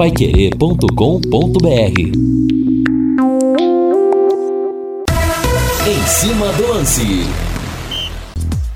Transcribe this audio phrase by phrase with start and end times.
[0.00, 2.00] paiquerê.com.br
[5.86, 7.02] Em cima do lance.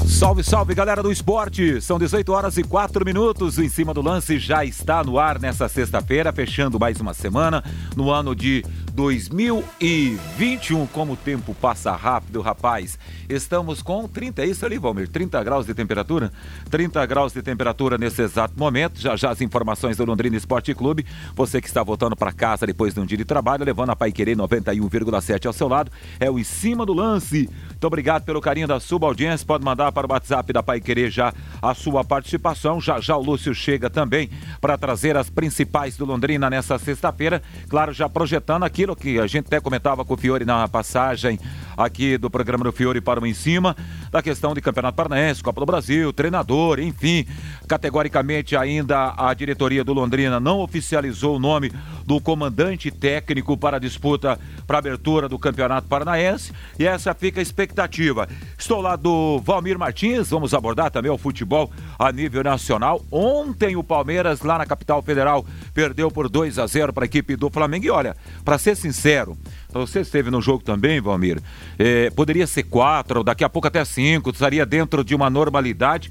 [0.07, 1.81] Salve, salve galera do esporte!
[1.81, 3.59] São 18 horas e 4 minutos.
[3.59, 7.65] Em cima do lance já está no ar nessa sexta-feira, fechando mais uma semana
[7.97, 8.63] no ano de
[8.95, 10.87] 2021.
[10.87, 12.97] Como o tempo passa rápido, rapaz.
[13.29, 15.09] Estamos com 30, é isso ali, Valmir?
[15.09, 16.33] 30 graus de temperatura?
[16.71, 19.01] 30 graus de temperatura nesse exato momento.
[19.01, 21.05] Já já as informações do Londrina Esporte Clube.
[21.35, 24.13] Você que está voltando para casa depois de um dia de trabalho, levando a Pai
[24.13, 25.91] Querer 91,7 ao seu lado.
[26.21, 27.51] É o em cima do lance.
[27.71, 29.45] Muito obrigado pelo carinho da sua audiência.
[29.45, 32.81] Pode mandar para o WhatsApp da Pai Querer já a sua participação.
[32.81, 37.43] Já já o Lúcio chega também para trazer as principais do Londrina nessa sexta-feira.
[37.69, 41.39] Claro, já projetando aquilo que a gente até comentava com o Fiore na passagem
[41.77, 43.77] aqui do programa do Fiore para o Em Cima,
[44.11, 47.27] da questão de Campeonato Paranaense, Copa do Brasil, treinador, enfim.
[47.69, 51.73] Categoricamente, ainda a diretoria do Londrina não oficializou o nome
[52.05, 56.53] do comandante técnico para a disputa, para a abertura do Campeonato Paranaense.
[56.79, 58.29] E essa fica a expectativa.
[58.59, 63.03] Estou lá do Valmir Martins, vamos abordar também o futebol a nível nacional.
[63.11, 67.37] Ontem o Palmeiras, lá na capital federal, perdeu por 2 a 0 para a equipe
[67.37, 67.87] do Flamengo.
[67.87, 69.37] E olha, para ser sincero,
[69.79, 71.41] você esteve no jogo também, Valmir.
[71.79, 76.11] É, poderia ser quatro, daqui a pouco até cinco, estaria dentro de uma normalidade.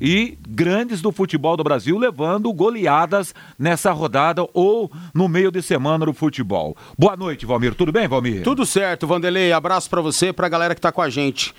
[0.00, 6.04] E grandes do futebol do Brasil levando goleadas nessa rodada ou no meio de semana
[6.04, 6.76] do futebol.
[6.98, 7.74] Boa noite, Valmir.
[7.74, 8.42] Tudo bem, Valmir?
[8.42, 9.52] Tudo certo, Vanderlei.
[9.52, 11.54] Abraço para você, pra galera que tá com a gente.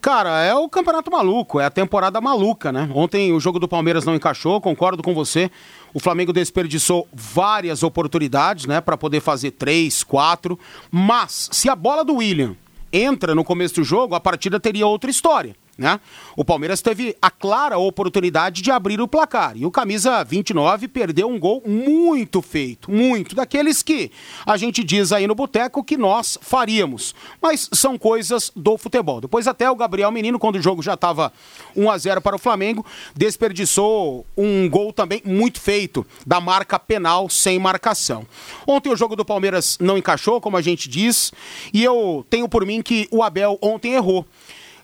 [0.00, 2.88] Cara, é o campeonato maluco, é a temporada maluca, né?
[2.94, 5.50] Ontem o jogo do Palmeiras não encaixou, concordo com você.
[5.92, 10.58] O Flamengo desperdiçou várias oportunidades, né, para poder fazer três, quatro.
[10.90, 12.56] Mas se a bola do William
[12.90, 15.54] entra no começo do jogo, a partida teria outra história.
[15.80, 15.98] Né?
[16.36, 19.56] O Palmeiras teve a clara oportunidade de abrir o placar.
[19.56, 23.34] E o camisa 29 perdeu um gol muito feito, muito.
[23.34, 24.10] Daqueles que
[24.44, 27.14] a gente diz aí no boteco que nós faríamos.
[27.40, 29.22] Mas são coisas do futebol.
[29.22, 31.32] Depois, até o Gabriel Menino, quando o jogo já estava
[31.74, 32.84] 1 a 0 para o Flamengo,
[33.16, 38.26] desperdiçou um gol também muito feito, da marca penal sem marcação.
[38.66, 41.32] Ontem o jogo do Palmeiras não encaixou, como a gente diz,
[41.72, 44.26] e eu tenho por mim que o Abel ontem errou.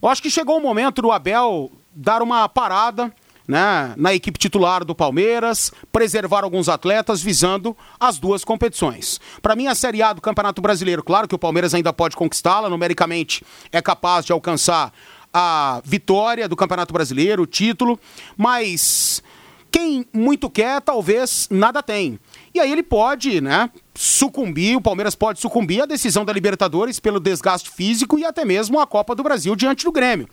[0.03, 3.13] Eu acho que chegou o momento do Abel dar uma parada
[3.47, 9.21] né, na equipe titular do Palmeiras, preservar alguns atletas visando as duas competições.
[9.41, 12.69] Para mim, a Série A do Campeonato Brasileiro, claro que o Palmeiras ainda pode conquistá-la,
[12.69, 14.93] numericamente é capaz de alcançar
[15.33, 17.99] a vitória do Campeonato Brasileiro, o título,
[18.37, 19.23] mas
[19.71, 22.19] quem muito quer, talvez nada tem.
[22.57, 27.21] E aí ele pode, né, sucumbir, o Palmeiras pode sucumbir à decisão da Libertadores pelo
[27.21, 30.27] desgaste físico e até mesmo a Copa do Brasil diante do Grêmio.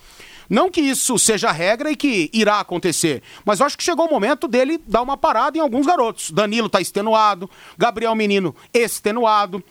[0.49, 4.09] Não que isso seja regra e que irá acontecer, mas eu acho que chegou o
[4.09, 6.31] momento dele dar uma parada em alguns garotos.
[6.31, 9.61] Danilo está extenuado, Gabriel Menino extenuado,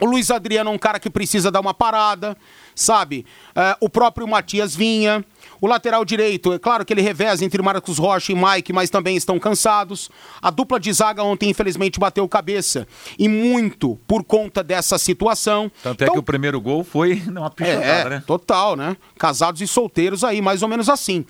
[0.00, 2.36] o Luiz Adriano é um cara que precisa dar uma parada,
[2.72, 3.26] sabe?
[3.48, 5.24] Uh, o próprio Matias Vinha.
[5.60, 9.16] O lateral direito, é claro que ele reveza entre Marcos Rocha e Mike, mas também
[9.16, 10.10] estão cansados.
[10.40, 12.86] A dupla de zaga ontem, infelizmente, bateu cabeça.
[13.18, 15.70] E muito por conta dessa situação.
[15.82, 18.22] Tanto então, é que o primeiro gol foi numa pichotada, é, né?
[18.26, 18.96] Total, né?
[19.18, 21.24] Casados e solteiros aí, mais ou menos assim.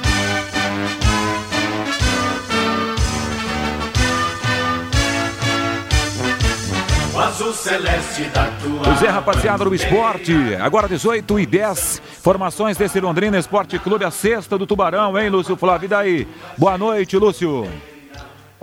[7.16, 8.82] azul celeste da tua.
[8.84, 10.34] Pois é, rapaziada do esporte.
[10.60, 12.02] Agora 18 e 10.
[12.22, 15.86] Formações desse Londrina Esporte Clube, a sexta do Tubarão, hein, Lúcio Flávio?
[15.86, 16.28] E daí?
[16.58, 17.66] Boa noite, Lúcio.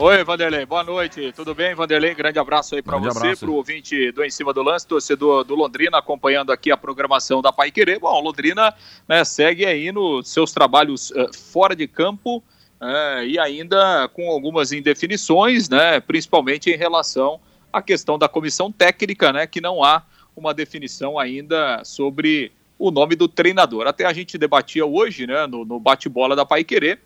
[0.03, 1.31] Oi, Vanderlei, boa noite.
[1.33, 2.15] Tudo bem, Vanderlei?
[2.15, 5.55] Grande abraço aí para você, para o ouvinte do Em Cima do Lance, torcedor do
[5.55, 7.99] Londrina, acompanhando aqui a programação da Pai Querer.
[7.99, 8.73] Bom, Londrina
[9.07, 14.73] né, segue aí nos seus trabalhos uh, fora de campo uh, e ainda com algumas
[14.73, 17.39] indefinições, né, principalmente em relação
[17.71, 20.03] à questão da comissão técnica, né, que não há
[20.35, 23.87] uma definição ainda sobre o nome do treinador.
[23.87, 27.03] Até a gente debatia hoje, né, no, no bate-bola da Pai Querer,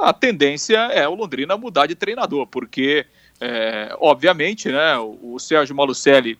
[0.00, 3.06] a tendência é o Londrina mudar de treinador, porque,
[3.40, 6.38] é, obviamente, né, o, o Sérgio Malucelli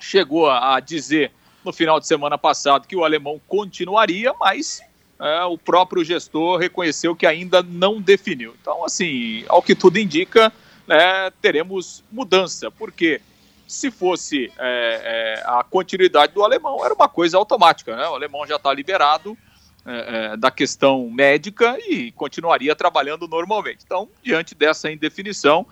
[0.00, 1.30] chegou a, a, dizer
[1.64, 4.80] no final de semana passado que o alemão continuaria, mas
[5.20, 8.54] é, o próprio gestor reconheceu que ainda não definiu.
[8.60, 10.52] Então, assim, ao que tudo indica,
[10.86, 13.20] né, teremos mudança, porque
[13.66, 18.06] se fosse é, é a continuidade do alemão, era uma coisa automática, né?
[18.06, 19.36] O alemão já está liberado,
[19.84, 23.80] é, é, da questão médica e continuaria trabalhando normalmente.
[23.84, 25.66] Então, diante dessa indefinição,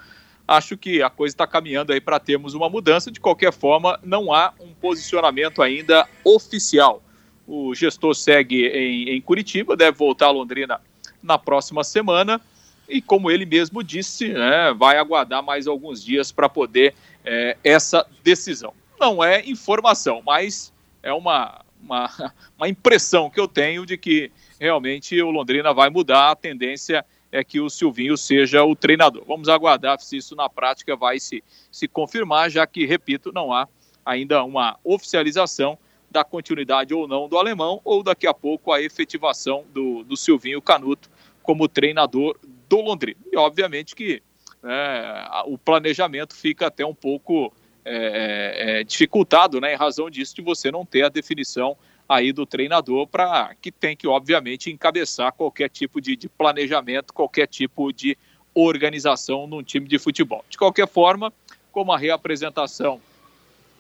[0.47, 3.11] acho que a coisa está caminhando aí para termos uma mudança.
[3.11, 7.03] De qualquer forma, não há um posicionamento ainda oficial.
[7.47, 10.81] O gestor segue em, em Curitiba, deve voltar a Londrina
[11.23, 12.41] na próxima semana
[12.89, 18.05] e, como ele mesmo disse, né, vai aguardar mais alguns dias para poder é, essa
[18.25, 18.75] decisão.
[18.99, 20.73] Não é informação, mas
[21.03, 22.11] é uma, uma,
[22.57, 27.45] uma impressão que eu tenho de que realmente o Londrina vai mudar, a tendência é
[27.45, 29.25] que o Silvinho seja o treinador.
[29.27, 33.69] Vamos aguardar se isso na prática vai se, se confirmar, já que, repito, não há
[34.05, 35.79] ainda uma oficialização
[36.11, 40.61] da continuidade ou não do alemão, ou daqui a pouco a efetivação do, do Silvinho
[40.61, 41.09] Canuto
[41.43, 42.37] como treinador
[42.69, 43.21] do Londrina.
[43.33, 44.21] E obviamente que
[44.65, 47.53] é, o planejamento fica até um pouco
[47.85, 51.77] é, é, é, dificultado, né, em razão disso, de você não ter a definição
[52.09, 57.47] aí do treinador para que tem que, obviamente, encabeçar qualquer tipo de, de, planejamento, qualquer
[57.47, 58.19] tipo de
[58.55, 60.45] organização num time de futebol.
[60.49, 61.33] De qualquer forma,
[61.71, 63.01] como a reapresentação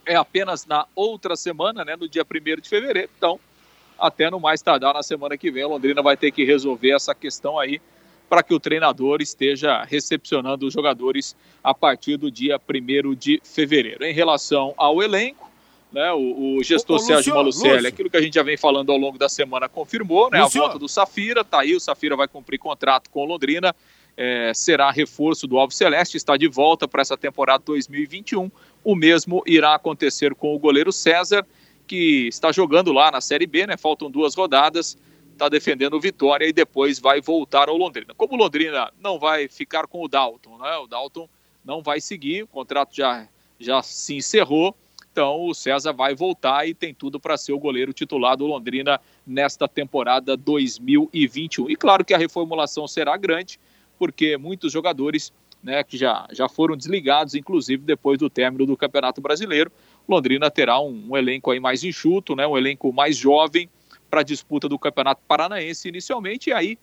[0.06, 3.38] é apenas na outra semana, né, no dia 1 de fevereiro, então,
[3.98, 7.58] até no mais tardar na semana que vem, Londrina vai ter que resolver essa questão
[7.58, 7.80] aí
[8.30, 11.34] para que o treinador esteja recepcionando os jogadores
[11.64, 14.04] a partir do dia 1 de fevereiro.
[14.04, 15.50] Em relação ao elenco,
[15.92, 18.92] né, o, o gestor ô, ô, Sérgio Malucelli, aquilo que a gente já vem falando
[18.92, 22.28] ao longo da semana, confirmou né, a volta do Safira, tá aí, o Safira vai
[22.28, 23.74] cumprir contrato com o Londrina,
[24.16, 28.48] é, será reforço do Alves Celeste, está de volta para essa temporada 2021.
[28.84, 31.44] O mesmo irá acontecer com o goleiro César,
[31.84, 33.76] que está jogando lá na Série B, né?
[33.76, 34.96] Faltam duas rodadas
[35.40, 38.12] está defendendo o Vitória e depois vai voltar ao Londrina.
[38.14, 40.76] Como o Londrina não vai ficar com o Dalton, né?
[40.76, 41.26] O Dalton
[41.64, 43.26] não vai seguir, o contrato já,
[43.58, 44.76] já se encerrou.
[45.10, 49.00] Então o César vai voltar e tem tudo para ser o goleiro titular do Londrina
[49.26, 51.70] nesta temporada 2021.
[51.70, 53.58] E claro que a reformulação será grande,
[53.98, 55.32] porque muitos jogadores
[55.62, 59.72] né, que já, já foram desligados, inclusive depois do término do Campeonato Brasileiro.
[60.06, 63.68] Londrina terá um, um elenco aí mais enxuto, né, um elenco mais jovem,
[64.10, 66.78] para a disputa do Campeonato Paranaense inicialmente, e aí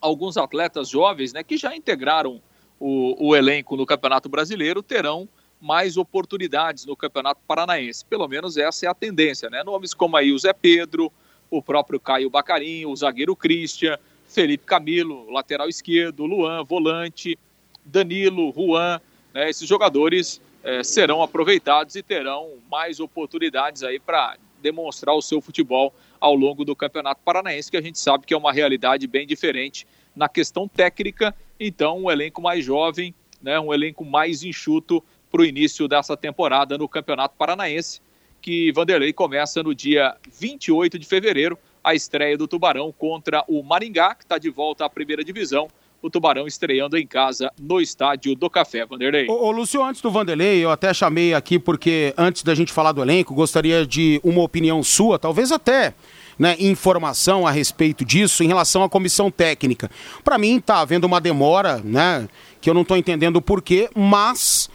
[0.00, 2.42] alguns atletas jovens né, que já integraram
[2.78, 5.28] o, o elenco no Campeonato Brasileiro terão
[5.60, 8.04] mais oportunidades no Campeonato Paranaense.
[8.06, 9.62] Pelo menos essa é a tendência, né?
[9.62, 11.12] Nomes como aí o Zé Pedro,
[11.50, 17.38] o próprio Caio Bacarinho, o zagueiro Christian, Felipe Camilo, lateral esquerdo, Luan, volante,
[17.84, 19.00] Danilo, Juan,
[19.34, 19.50] né?
[19.50, 25.94] Esses jogadores é, serão aproveitados e terão mais oportunidades aí para demonstrar o seu futebol
[26.20, 29.86] ao longo do Campeonato Paranaense, que a gente sabe que é uma realidade bem diferente
[30.14, 31.34] na questão técnica.
[31.58, 36.76] Então, um elenco mais jovem, né, um elenco mais enxuto para o início dessa temporada
[36.76, 38.00] no Campeonato Paranaense,
[38.40, 44.14] que Vanderlei começa no dia 28 de fevereiro, a estreia do Tubarão contra o Maringá,
[44.14, 45.68] que está de volta à primeira divisão.
[46.02, 49.26] O Tubarão estreando em casa no estádio do Café, Vanderlei.
[49.28, 52.92] Ô, ô, Lúcio, antes do Vanderlei, eu até chamei aqui porque antes da gente falar
[52.92, 55.94] do elenco, gostaria de uma opinião sua, talvez até
[56.38, 59.90] né, informação a respeito disso em relação à comissão técnica.
[60.24, 62.28] Para mim, está havendo uma demora, né,
[62.60, 64.70] que eu não estou entendendo o porquê, mas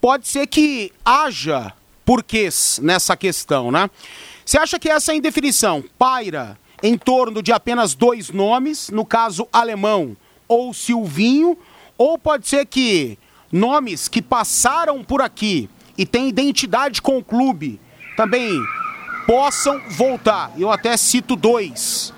[0.00, 1.72] pode ser que haja
[2.04, 3.90] porquês nessa questão, né?
[4.44, 10.16] Você acha que essa indefinição paira em torno de apenas dois nomes, no caso alemão
[10.50, 11.56] ou Silvinho,
[11.96, 13.16] ou pode ser que
[13.52, 17.80] nomes que passaram por aqui e têm identidade com o clube
[18.16, 18.60] também
[19.28, 20.50] possam voltar.
[20.58, 22.12] Eu até cito dois.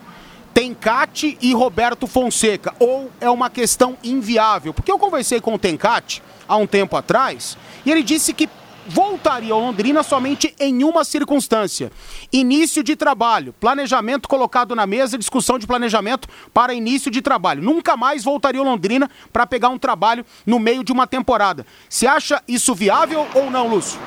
[0.54, 2.74] Tencate e Roberto Fonseca.
[2.78, 4.72] Ou é uma questão inviável?
[4.72, 8.48] Porque eu conversei com o Tencate há um tempo atrás e ele disse que
[8.86, 11.90] voltaria ao Londrina somente em uma circunstância:
[12.32, 17.62] início de trabalho, planejamento colocado na mesa, discussão de planejamento para início de trabalho.
[17.62, 21.66] Nunca mais voltaria ao Londrina para pegar um trabalho no meio de uma temporada.
[21.88, 24.00] Você acha isso viável ou não, Lúcio?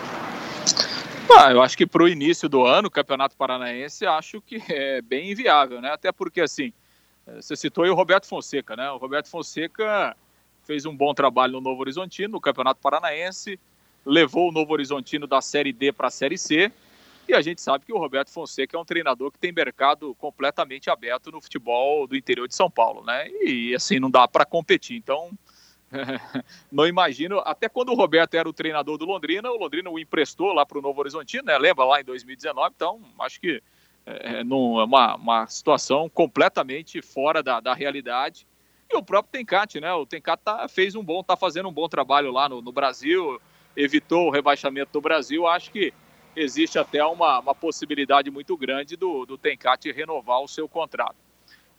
[1.37, 5.31] Ah, eu acho que para o início do ano, Campeonato Paranaense, acho que é bem
[5.31, 5.91] inviável, né?
[5.91, 6.71] Até porque, assim,
[7.25, 8.89] você citou aí o Roberto Fonseca, né?
[8.91, 10.15] O Roberto Fonseca
[10.63, 13.59] fez um bom trabalho no Novo Horizontino, no Campeonato Paranaense,
[14.05, 16.71] levou o Novo Horizontino da Série D para a Série C,
[17.27, 20.91] e a gente sabe que o Roberto Fonseca é um treinador que tem mercado completamente
[20.91, 23.27] aberto no futebol do interior de São Paulo, né?
[23.41, 24.95] E assim não dá para competir.
[24.95, 25.31] Então,
[26.71, 30.53] não imagino, até quando o Roberto era o treinador do Londrina, o Londrina o emprestou
[30.53, 31.57] lá para o Novo Horizontino, né?
[31.57, 33.61] lembra lá em 2019, então acho que
[34.05, 38.45] é, é, é uma, uma situação completamente fora da, da realidade.
[38.87, 39.91] E o próprio Tencate, né?
[39.93, 43.41] O Tencate tá, fez um bom, tá fazendo um bom trabalho lá no, no Brasil,
[43.75, 45.47] evitou o rebaixamento do Brasil.
[45.47, 45.93] Acho que
[46.35, 51.15] existe até uma, uma possibilidade muito grande do, do Tencate renovar o seu contrato.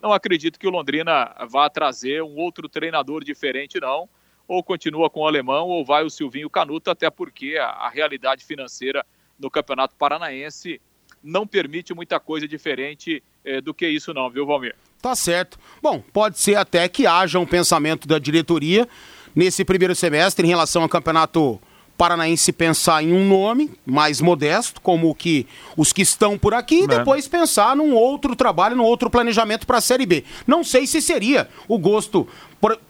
[0.00, 4.08] Não acredito que o Londrina vá trazer um outro treinador diferente, não.
[4.46, 8.44] Ou continua com o alemão, ou vai o Silvinho Canuto, até porque a, a realidade
[8.44, 9.04] financeira
[9.38, 10.80] no Campeonato Paranaense
[11.22, 14.76] não permite muita coisa diferente eh, do que isso, não, viu, Valmir?
[15.02, 15.58] Tá certo.
[15.82, 18.88] Bom, pode ser até que haja um pensamento da diretoria
[19.34, 21.60] nesse primeiro semestre em relação ao campeonato
[21.96, 26.84] paranaense pensar em um nome mais modesto, como que os que estão por aqui, e
[26.84, 26.86] é.
[26.86, 30.24] depois pensar num outro trabalho, num outro planejamento para a Série B.
[30.46, 32.26] Não sei se seria o gosto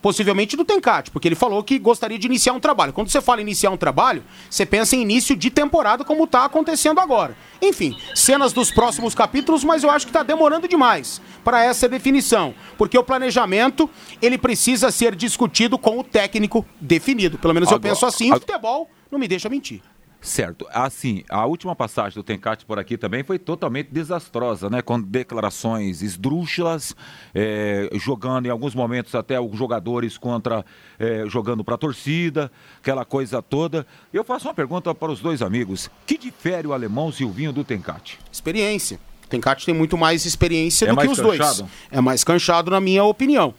[0.01, 2.93] possivelmente do Tencate, porque ele falou que gostaria de iniciar um trabalho.
[2.93, 6.99] Quando você fala iniciar um trabalho, você pensa em início de temporada, como está acontecendo
[6.99, 7.35] agora.
[7.61, 12.53] Enfim, cenas dos próximos capítulos, mas eu acho que está demorando demais para essa definição,
[12.77, 13.89] porque o planejamento
[14.21, 17.37] ele precisa ser discutido com o técnico definido.
[17.37, 18.27] Pelo menos agora, eu penso assim.
[18.27, 18.41] Agora...
[18.41, 19.81] Futebol não me deixa mentir.
[20.19, 20.67] Certo.
[20.71, 24.81] Assim, a última passagem do Tencate por aqui também foi totalmente desastrosa, né?
[24.81, 26.95] Com declarações esdrúxulas,
[27.33, 30.65] é, jogando em alguns momentos até os jogadores contra,
[30.99, 33.85] é, jogando para a torcida, aquela coisa toda.
[34.11, 35.89] Eu faço uma pergunta para os dois amigos.
[36.05, 38.19] Que difere o alemão Silvinho do Tencate?
[38.31, 38.99] Experiência.
[39.23, 41.57] O Tencate tem muito mais experiência é do mais que os canchado?
[41.59, 41.71] dois.
[41.91, 43.53] É mais canchado, na minha opinião.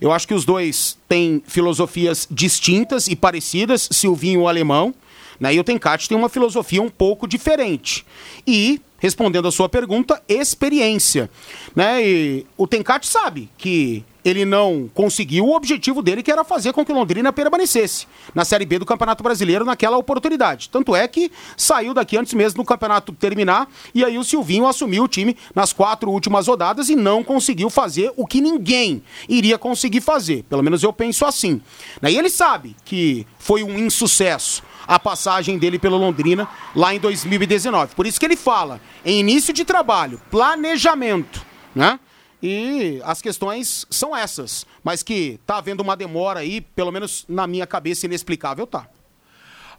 [0.00, 4.94] Eu acho que os dois têm filosofias distintas e parecidas, Silvinho o alemão.
[5.38, 5.54] Né?
[5.54, 8.04] E o Tencate tem uma filosofia um pouco diferente.
[8.46, 11.30] E, respondendo a sua pergunta, experiência.
[11.74, 12.06] Né?
[12.06, 16.84] E o Tencate sabe que ele não conseguiu o objetivo dele, que era fazer com
[16.84, 20.68] que o Londrina permanecesse na Série B do Campeonato Brasileiro naquela oportunidade.
[20.68, 25.04] Tanto é que saiu daqui antes mesmo do campeonato terminar, e aí o Silvinho assumiu
[25.04, 30.00] o time nas quatro últimas rodadas e não conseguiu fazer o que ninguém iria conseguir
[30.00, 30.44] fazer.
[30.48, 31.60] Pelo menos eu penso assim.
[32.02, 37.94] E ele sabe que foi um insucesso a passagem dele pelo Londrina lá em 2019.
[37.94, 42.00] Por isso que ele fala em início de trabalho, planejamento, né?
[42.42, 47.46] E as questões são essas, mas que tá havendo uma demora aí, pelo menos na
[47.46, 48.88] minha cabeça inexplicável tá.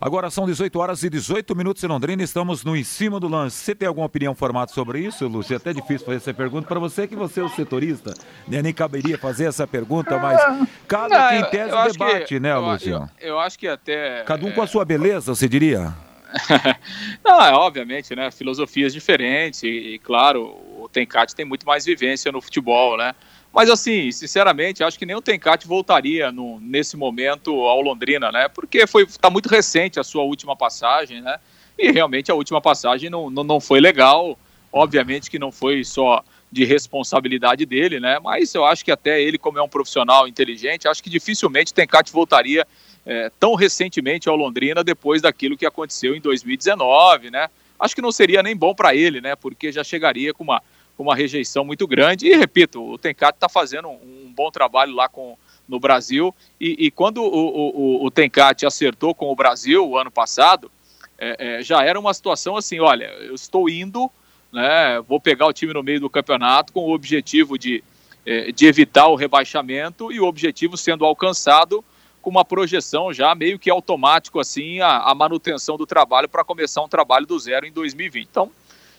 [0.01, 3.57] Agora são 18 horas e 18 minutos em Londrina, estamos no em cima do lance.
[3.57, 5.53] Você tem alguma opinião formada sobre isso, Lúcio?
[5.53, 8.13] É até difícil fazer essa pergunta para você, que você é o setorista,
[8.47, 8.61] né?
[8.61, 10.39] nem caberia fazer essa pergunta, mas
[10.87, 13.09] cada Não, quem tese o debate, que, né, Lúcio?
[13.19, 14.23] Eu, eu, acho que até...
[14.23, 15.93] Cada um com a sua beleza, você diria?
[17.21, 18.31] Não, é obviamente, né?
[18.31, 20.55] Filosofias diferentes e, e claro,
[20.91, 23.13] Tencate tem muito mais vivência no futebol, né?
[23.53, 28.47] Mas assim, sinceramente, acho que nem o Tencate voltaria no, nesse momento ao Londrina, né?
[28.47, 31.39] Porque foi tá muito recente a sua última passagem, né?
[31.77, 34.37] E realmente a última passagem não, não, não foi legal.
[34.71, 38.19] Obviamente que não foi só de responsabilidade dele, né?
[38.19, 41.75] Mas eu acho que até ele, como é um profissional inteligente, acho que dificilmente o
[41.75, 42.67] Tencate voltaria
[43.05, 47.49] é, tão recentemente ao Londrina depois daquilo que aconteceu em 2019, né?
[47.79, 49.35] Acho que não seria nem bom para ele, né?
[49.35, 50.61] Porque já chegaria com uma
[50.99, 52.27] com uma rejeição muito grande.
[52.27, 56.35] E repito, o Tencate está fazendo um, um, bom trabalho lá com, no Brasil.
[56.59, 60.69] E, e quando o, o, o Tencate acertou com o Brasil o ano passado,
[61.17, 64.11] é, é, já era uma situação assim: olha, eu estou indo,
[64.51, 67.81] né, vou pegar o time no meio do campeonato com o objetivo de,
[68.25, 71.81] é, de evitar o rebaixamento e o objetivo sendo alcançado
[72.21, 76.81] com uma projeção já meio que automático assim a, a manutenção do trabalho para começar
[76.81, 78.27] um trabalho do zero em 2020.
[78.29, 78.51] Então,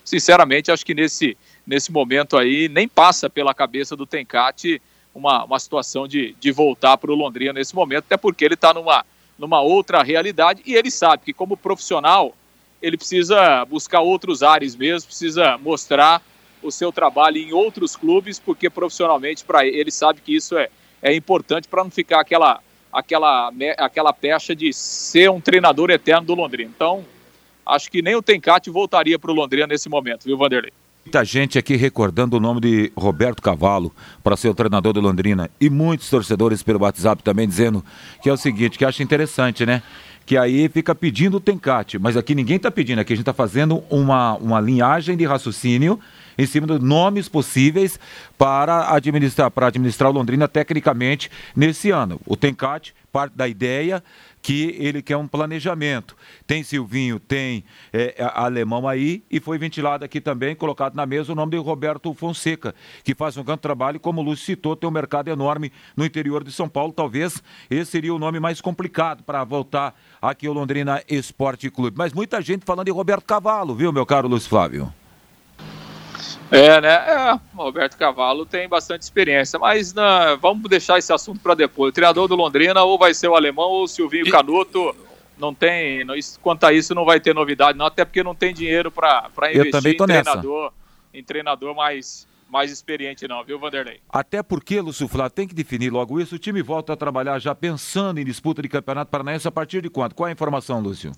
[0.03, 4.81] sinceramente, acho que nesse, nesse momento aí nem passa pela cabeça do Tencate
[5.13, 8.73] uma, uma situação de, de voltar para o Londrina nesse momento, até porque ele está
[8.73, 9.05] numa,
[9.37, 12.35] numa outra realidade e ele sabe que como profissional
[12.81, 16.21] ele precisa buscar outros ares mesmo, precisa mostrar
[16.63, 20.69] o seu trabalho em outros clubes, porque profissionalmente para ele, ele sabe que isso é,
[21.01, 22.59] é importante para não ficar aquela
[22.91, 26.71] aquela aquela pecha de ser um treinador eterno do Londrina.
[26.73, 27.05] Então,
[27.71, 30.71] acho que nem o Tencate voltaria para o Londrina nesse momento, viu, Vanderlei?
[31.03, 33.91] Muita gente aqui recordando o nome de Roberto Cavalo
[34.23, 37.83] para ser o treinador do Londrina e muitos torcedores pelo WhatsApp também dizendo
[38.21, 39.81] que é o seguinte, que acha interessante, né?
[40.27, 43.33] Que aí fica pedindo o Tencate, mas aqui ninguém está pedindo, aqui a gente está
[43.33, 45.99] fazendo uma, uma linhagem de raciocínio
[46.37, 47.99] em cima dos nomes possíveis
[48.37, 52.21] para administrar, para administrar o Londrina tecnicamente nesse ano.
[52.27, 54.03] O Tencate parte da ideia
[54.41, 56.15] que ele quer um planejamento.
[56.47, 61.35] Tem Silvinho, tem é, alemão aí, e foi ventilado aqui também, colocado na mesa o
[61.35, 64.93] nome de Roberto Fonseca, que faz um grande trabalho, como o Lúcio citou, tem um
[64.93, 66.91] mercado enorme no interior de São Paulo.
[66.91, 71.97] Talvez esse seria o nome mais complicado para voltar aqui ao Londrina Esporte Clube.
[71.97, 75.00] Mas muita gente falando de Roberto Cavalo, viu, meu caro Lúcio Flávio?
[76.51, 76.89] É, né?
[76.89, 81.89] É, o Roberto Cavalo tem bastante experiência, mas né, vamos deixar esse assunto para depois.
[81.89, 84.31] O treinador do Londrina ou vai ser o alemão ou o Silvinho e...
[84.31, 84.93] Canuto.
[85.37, 88.53] Não tem, não, quanto a isso não vai ter novidade, não, até porque não tem
[88.53, 90.71] dinheiro para investir em treinador,
[91.11, 94.01] em treinador mais, mais experiente, não, viu, Vanderlei?
[94.07, 96.35] Até porque, Lúcio Flávio, tem que definir logo isso.
[96.35, 99.89] O time volta a trabalhar já pensando em disputa de campeonato paranaense a partir de
[99.89, 100.13] quando?
[100.13, 101.11] Qual é a informação, Lúcio?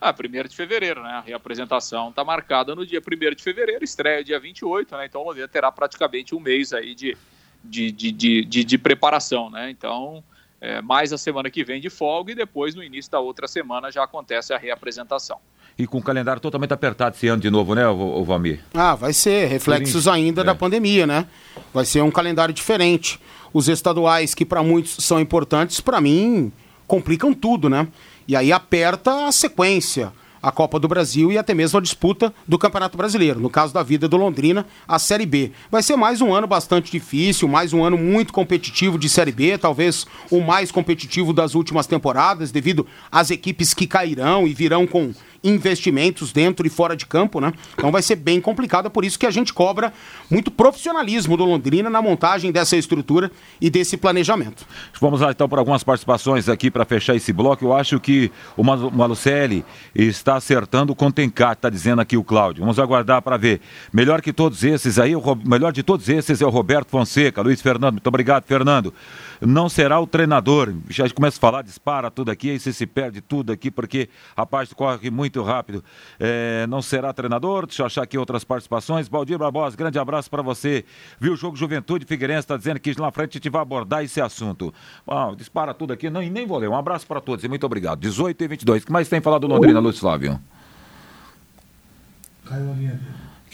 [0.00, 1.10] Ah, 1 de fevereiro, né?
[1.10, 5.06] A reapresentação está marcada no dia 1 de fevereiro, estreia dia 28, né?
[5.06, 7.16] Então o Londrina terá praticamente um mês aí de,
[7.62, 9.70] de, de, de, de, de preparação, né?
[9.70, 10.22] Então,
[10.60, 13.90] é, mais a semana que vem de folga e depois, no início da outra semana,
[13.90, 15.38] já acontece a reapresentação.
[15.76, 18.60] E com o calendário totalmente apertado esse ano de novo, né, o Valmir?
[18.72, 19.46] Ah, vai ser.
[19.46, 20.44] Reflexos ainda é.
[20.44, 21.26] da pandemia, né?
[21.72, 23.20] Vai ser um calendário diferente.
[23.52, 26.52] Os estaduais, que para muitos são importantes, para mim
[26.86, 27.88] complicam tudo, né?
[28.26, 32.58] E aí aperta a sequência, a Copa do Brasil e até mesmo a disputa do
[32.58, 33.38] Campeonato Brasileiro.
[33.38, 35.52] No caso da vida do Londrina, a Série B.
[35.70, 39.58] Vai ser mais um ano bastante difícil, mais um ano muito competitivo de Série B,
[39.58, 45.12] talvez o mais competitivo das últimas temporadas, devido às equipes que cairão e virão com
[45.44, 47.52] investimentos dentro e fora de campo, né?
[47.74, 49.92] Então vai ser bem complicado, é por isso que a gente cobra
[50.30, 53.30] muito profissionalismo do Londrina na montagem dessa estrutura
[53.60, 54.66] e desse planejamento.
[55.00, 57.64] Vamos lá então para algumas participações aqui para fechar esse bloco.
[57.64, 62.62] Eu acho que o Malucelli está acertando com o Tencat, está dizendo aqui o Cláudio.
[62.62, 63.60] Vamos aguardar para ver.
[63.92, 67.60] Melhor que todos esses aí, o melhor de todos esses é o Roberto Fonseca, Luiz
[67.60, 67.94] Fernando.
[67.94, 68.94] Muito obrigado, Fernando
[69.46, 70.74] não será o treinador.
[70.88, 74.46] Já começa a falar, dispara tudo aqui, aí você se perde tudo aqui, porque a
[74.46, 75.84] parte corre muito rápido.
[76.18, 79.08] É, não será treinador, deixa eu achar aqui outras participações.
[79.08, 80.84] Baldir Barbosa, grande abraço para você.
[81.20, 84.02] Viu o jogo Juventude Figueirense, está dizendo que lá na frente a gente vai abordar
[84.02, 84.72] esse assunto.
[85.06, 86.68] Bom, dispara tudo aqui, não, e nem vou ler.
[86.68, 88.00] Um abraço para todos e muito obrigado.
[88.00, 88.82] 18 e 22.
[88.82, 90.40] O que mais tem falado do Londrina, Lúcio Flávio?
[92.44, 93.00] Caiu a minha.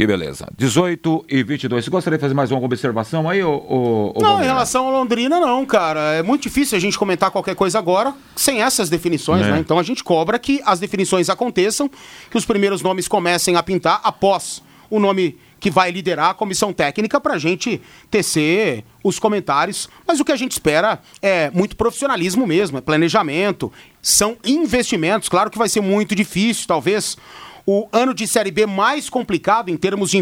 [0.00, 0.46] Que beleza.
[0.56, 1.84] 18 e 22.
[1.84, 5.38] Você gostaria de fazer mais uma observação aí, ou, ou Não, em relação a Londrina,
[5.38, 6.14] não, cara.
[6.14, 9.50] É muito difícil a gente comentar qualquer coisa agora sem essas definições, é.
[9.50, 9.58] né?
[9.58, 11.86] Então a gente cobra que as definições aconteçam,
[12.30, 16.72] que os primeiros nomes comecem a pintar após o nome que vai liderar a comissão
[16.72, 17.78] técnica para a gente
[18.10, 19.86] tecer os comentários.
[20.06, 25.28] Mas o que a gente espera é muito profissionalismo mesmo, é planejamento, são investimentos.
[25.28, 27.18] Claro que vai ser muito difícil, talvez
[27.66, 30.18] o ano de Série B mais complicado em termos de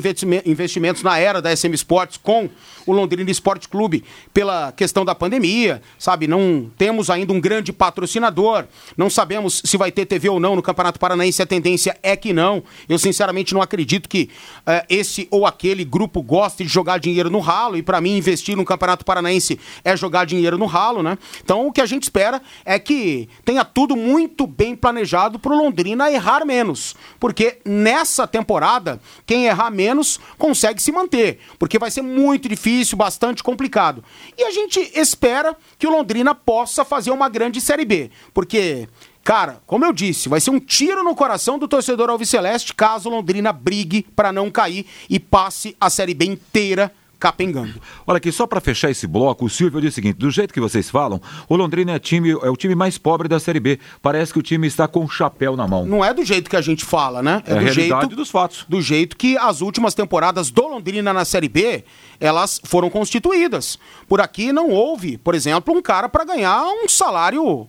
[0.47, 2.49] investimentos na era da SM Sports com
[2.89, 6.27] o Londrina Esporte Clube pela questão da pandemia, sabe?
[6.27, 8.65] Não temos ainda um grande patrocinador,
[8.97, 12.33] não sabemos se vai ter TV ou não no Campeonato Paranaense, a tendência é que
[12.33, 12.63] não.
[12.89, 17.41] Eu sinceramente não acredito que uh, esse ou aquele grupo goste de jogar dinheiro no
[17.41, 21.19] ralo e para mim investir no Campeonato Paranaense é jogar dinheiro no ralo, né?
[21.45, 25.59] Então o que a gente espera é que tenha tudo muito bem planejado para o
[25.59, 32.01] Londrina errar menos, porque nessa temporada quem errar menos consegue se manter, porque vai ser
[32.01, 34.03] muito difícil difícil, bastante complicado.
[34.37, 38.89] E a gente espera que o Londrina possa fazer uma grande Série B, porque
[39.25, 43.53] Cara, como eu disse, vai ser um tiro no coração do torcedor alviceleste caso Londrina
[43.53, 47.81] brigue para não cair e passe a Série B inteira capengando.
[48.07, 50.61] Olha aqui, só para fechar esse bloco, o Silvio diz o seguinte: do jeito que
[50.61, 53.79] vocês falam, o Londrina é, time, é o time mais pobre da Série B.
[54.01, 55.85] Parece que o time está com o chapéu na mão.
[55.85, 57.43] Não é do jeito que a gente fala, né?
[57.47, 58.65] É, é a realidade jeito, dos fatos.
[58.69, 61.85] Do jeito que as últimas temporadas do Londrina na Série B,
[62.21, 63.79] elas foram constituídas.
[64.07, 67.69] Por aqui não houve, por exemplo, um cara para ganhar um salário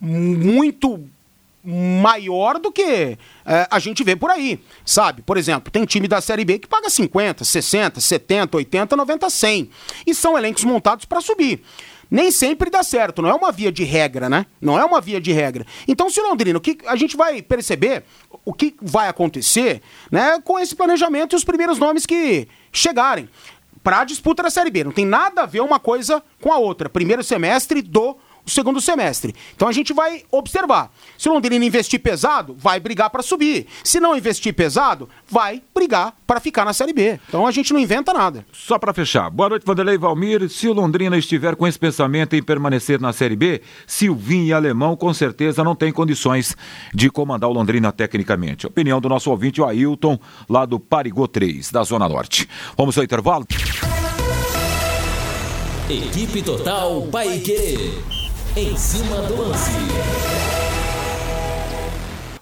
[0.00, 1.04] muito
[1.62, 5.22] maior do que é, a gente vê por aí, sabe?
[5.22, 9.70] Por exemplo, tem time da Série B que paga 50, 60, 70, 80, 90, 100.
[10.06, 11.62] E são elencos montados para subir.
[12.10, 14.46] Nem sempre dá certo, não é uma via de regra, né?
[14.60, 15.64] Não é uma via de regra.
[15.86, 18.02] Então, se Londrina, o que a gente vai perceber,
[18.44, 23.28] o que vai acontecer, né, com esse planejamento e os primeiros nomes que chegarem
[23.82, 24.82] para a disputa da Série B.
[24.82, 26.88] Não tem nada a ver uma coisa com a outra.
[26.88, 29.34] Primeiro semestre do o segundo semestre.
[29.54, 30.92] Então a gente vai observar.
[31.16, 33.66] Se o Londrina investir pesado, vai brigar para subir.
[33.84, 37.20] Se não investir pesado, vai brigar para ficar na Série B.
[37.28, 38.44] Então a gente não inventa nada.
[38.52, 39.30] Só para fechar.
[39.30, 40.48] Boa noite, Vanderlei Valmir.
[40.48, 44.96] Se o Londrina estiver com esse pensamento em permanecer na Série B, Silvinho e Alemão
[44.96, 46.56] com certeza não tem condições
[46.94, 48.66] de comandar o Londrina tecnicamente.
[48.66, 52.48] Opinião do nosso ouvinte, o Ailton, lá do Parigô 3, da Zona Norte.
[52.76, 53.46] Vamos ao intervalo?
[55.88, 58.29] Equipe Total Paique.
[58.56, 59.70] Em cima do lance.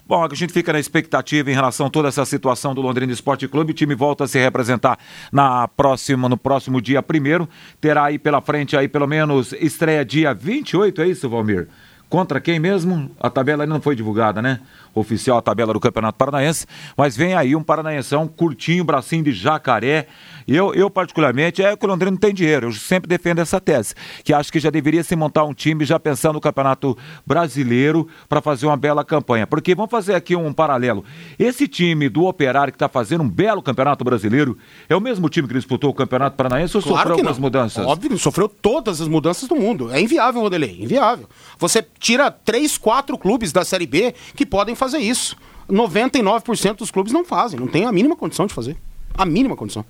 [0.07, 3.47] Bom, a gente fica na expectativa em relação a toda essa situação do Londrina Esporte
[3.47, 3.73] Clube.
[3.73, 4.97] O time volta a se representar
[5.31, 7.47] na próxima, no próximo dia primeiro.
[7.79, 11.67] Terá aí pela frente aí pelo menos estreia dia 28, é isso, Valmir?
[12.09, 13.11] Contra quem mesmo?
[13.19, 14.61] A tabela ainda não foi divulgada, né?
[14.93, 16.65] Oficial a tabela do Campeonato Paranaense.
[16.97, 20.07] Mas vem aí um Paranaense, curtinho, bracinho de jacaré.
[20.47, 22.67] Eu, eu particularmente, é que o Londrina não tem dinheiro.
[22.67, 23.93] Eu sempre defendo essa tese.
[24.23, 28.41] Que acho que já deveria se montar um time já pensando no Campeonato Brasileiro para
[28.41, 29.45] fazer uma bela campanha.
[29.45, 31.03] Porque vamos fazer aqui um paralelo.
[31.37, 35.47] Esse time do Operário que está fazendo um belo Campeonato Brasileiro é o mesmo time
[35.47, 37.41] que disputou o Campeonato Paranaense ou claro sofreu algumas não.
[37.41, 37.85] mudanças?
[37.85, 39.91] Óbvio, sofreu todas as mudanças do mundo.
[39.91, 41.27] É inviável, Rodelei, inviável.
[41.57, 45.35] Você tira três, quatro clubes da Série B que podem fazer isso.
[45.69, 48.75] 99% dos clubes não fazem, não tem a mínima condição de fazer.
[49.15, 49.85] A mínima condição.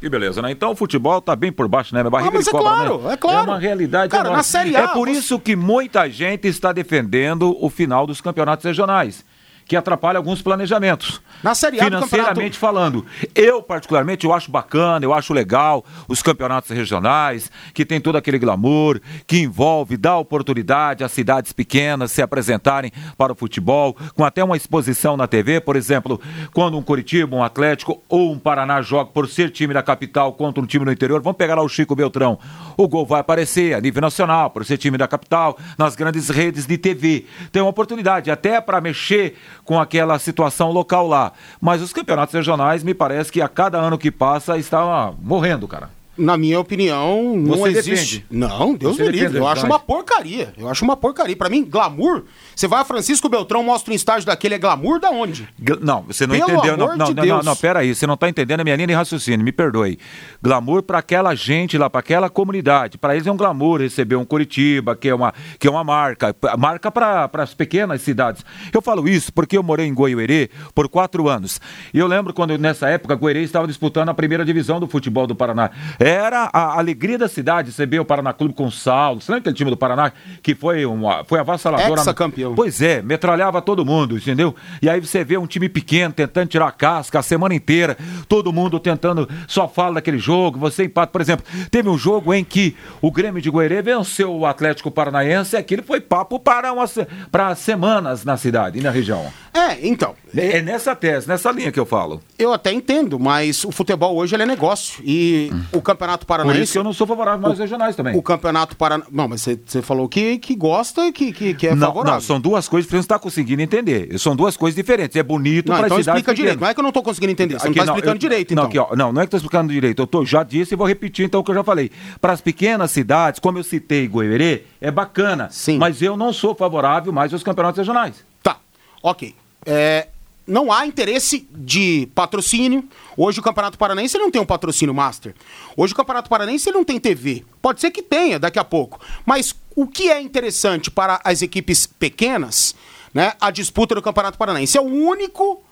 [0.00, 0.50] Que beleza, né?
[0.50, 2.00] Então o futebol tá bem por baixo, né?
[2.00, 3.12] Minha barriga ah, mas é cobra, claro, né?
[3.12, 3.38] é claro.
[3.38, 4.36] É uma realidade Cara, enorme.
[4.38, 5.18] na Série A, É por você...
[5.18, 9.24] isso que muita gente está defendendo o final dos campeonatos regionais
[9.70, 11.22] que atrapalha alguns planejamentos.
[11.44, 13.06] Na Série A Financeiramente falando.
[13.36, 18.36] Eu, particularmente, eu acho bacana, eu acho legal os campeonatos regionais, que tem todo aquele
[18.36, 24.42] glamour, que envolve, dá oportunidade às cidades pequenas se apresentarem para o futebol, com até
[24.42, 26.20] uma exposição na TV, por exemplo,
[26.52, 30.60] quando um Curitiba, um Atlético ou um Paraná joga por ser time da capital contra
[30.60, 32.40] um time do interior, vamos pegar lá o Chico Beltrão.
[32.76, 36.66] O gol vai aparecer a nível nacional, por ser time da capital, nas grandes redes
[36.66, 37.24] de TV.
[37.52, 39.36] Tem uma oportunidade até para mexer
[39.70, 41.32] com aquela situação local lá.
[41.60, 45.99] Mas os campeonatos regionais, me parece que a cada ano que passa está morrendo, cara
[46.20, 48.18] na minha opinião, não Você existe.
[48.18, 48.26] Defende.
[48.30, 49.38] Não, Deus Você me livre.
[49.38, 50.52] Eu acho uma porcaria.
[50.56, 51.36] Eu acho uma porcaria.
[51.36, 52.24] Para mim, glamour.
[52.54, 55.48] Você vai a Francisco Beltrão, mostra um estágio daquele, é glamour da onde?
[55.80, 56.74] Não, você não Pelo entendeu.
[56.74, 57.44] Amor não, de não, Deus.
[57.44, 57.94] não, não, pera aí.
[57.94, 59.44] Você não está entendendo a minha linha de raciocínio.
[59.44, 59.98] Me perdoe.
[60.42, 62.98] Glamour para aquela gente lá, para aquela comunidade.
[62.98, 66.36] Para eles é um glamour receber um Curitiba, que é uma, que é uma marca.
[66.58, 68.44] Marca para as pequenas cidades.
[68.72, 71.60] Eu falo isso porque eu morei em Goiuerê por quatro anos.
[71.94, 75.34] E eu lembro quando, nessa época, Goiuerê estava disputando a primeira divisão do futebol do
[75.34, 75.70] Paraná.
[76.10, 79.20] Era a alegria da cidade receber o Paraná Clube com o Saulo.
[79.20, 80.10] Você lembra aquele time do Paraná
[80.42, 81.96] que foi, uma, foi avassalador?
[81.98, 82.52] Ex-campeão.
[82.56, 84.52] Pois é, metralhava todo mundo, entendeu?
[84.82, 87.96] E aí você vê um time pequeno tentando tirar a casca a semana inteira,
[88.28, 91.12] todo mundo tentando, só fala daquele jogo, você empata.
[91.12, 95.54] Por exemplo, teve um jogo em que o Grêmio de Goiânia venceu o Atlético Paranaense
[95.54, 96.86] e aquilo foi papo para, uma,
[97.30, 99.30] para semanas na cidade e na região.
[99.52, 100.14] É, então.
[100.36, 102.20] É, é nessa tese, nessa linha que eu falo.
[102.38, 105.02] Eu até entendo, mas o futebol hoje é negócio.
[105.04, 105.62] E hum.
[105.72, 106.58] o Campeonato Paranaense.
[106.58, 108.16] Por isso que eu não sou favorável aos regionais também.
[108.16, 109.12] O Campeonato Paranaense.
[109.12, 112.14] Não, mas você falou que, que gosta, que, que, que é não, favorável.
[112.14, 114.16] Não, são duas coisas que você não está conseguindo entender.
[114.18, 115.16] São duas coisas diferentes.
[115.16, 116.36] É bonito para então explica pequenas.
[116.36, 116.60] direito.
[116.60, 117.54] Não é que eu não estou conseguindo entender.
[117.54, 118.64] Você aqui, não está explicando eu, direito, então.
[118.64, 120.00] Não, aqui, ó, não, não é que estou explicando direito.
[120.00, 121.90] Eu tô, já disse e vou repetir então o que eu já falei.
[122.20, 125.48] Para as pequenas cidades, como eu citei Goiverê, é bacana.
[125.50, 125.78] Sim.
[125.78, 128.24] Mas eu não sou favorável mais aos campeonatos regionais.
[128.42, 128.58] Tá,
[129.02, 129.34] ok.
[129.66, 130.08] É,
[130.46, 132.88] não há interesse de patrocínio.
[133.16, 135.34] Hoje o Campeonato Paranaense não tem um patrocínio master.
[135.76, 137.44] Hoje o Campeonato Paranaense não tem TV.
[137.62, 139.00] Pode ser que tenha daqui a pouco.
[139.24, 142.74] Mas o que é interessante para as equipes pequenas,
[143.14, 143.34] né?
[143.40, 145.62] A disputa do Campeonato Paranaense é o único uh,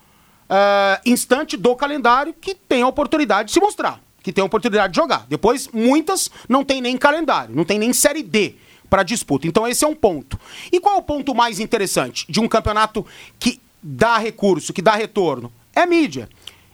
[1.04, 4.96] instante do calendário que tem a oportunidade de se mostrar, que tem a oportunidade de
[4.96, 5.26] jogar.
[5.28, 8.54] Depois, muitas não tem nem calendário, não tem nem Série D
[8.88, 9.46] para disputa.
[9.46, 10.38] Então esse é um ponto.
[10.72, 13.04] E qual é o ponto mais interessante de um campeonato
[13.38, 16.28] que dá recurso, que dá retorno, é mídia.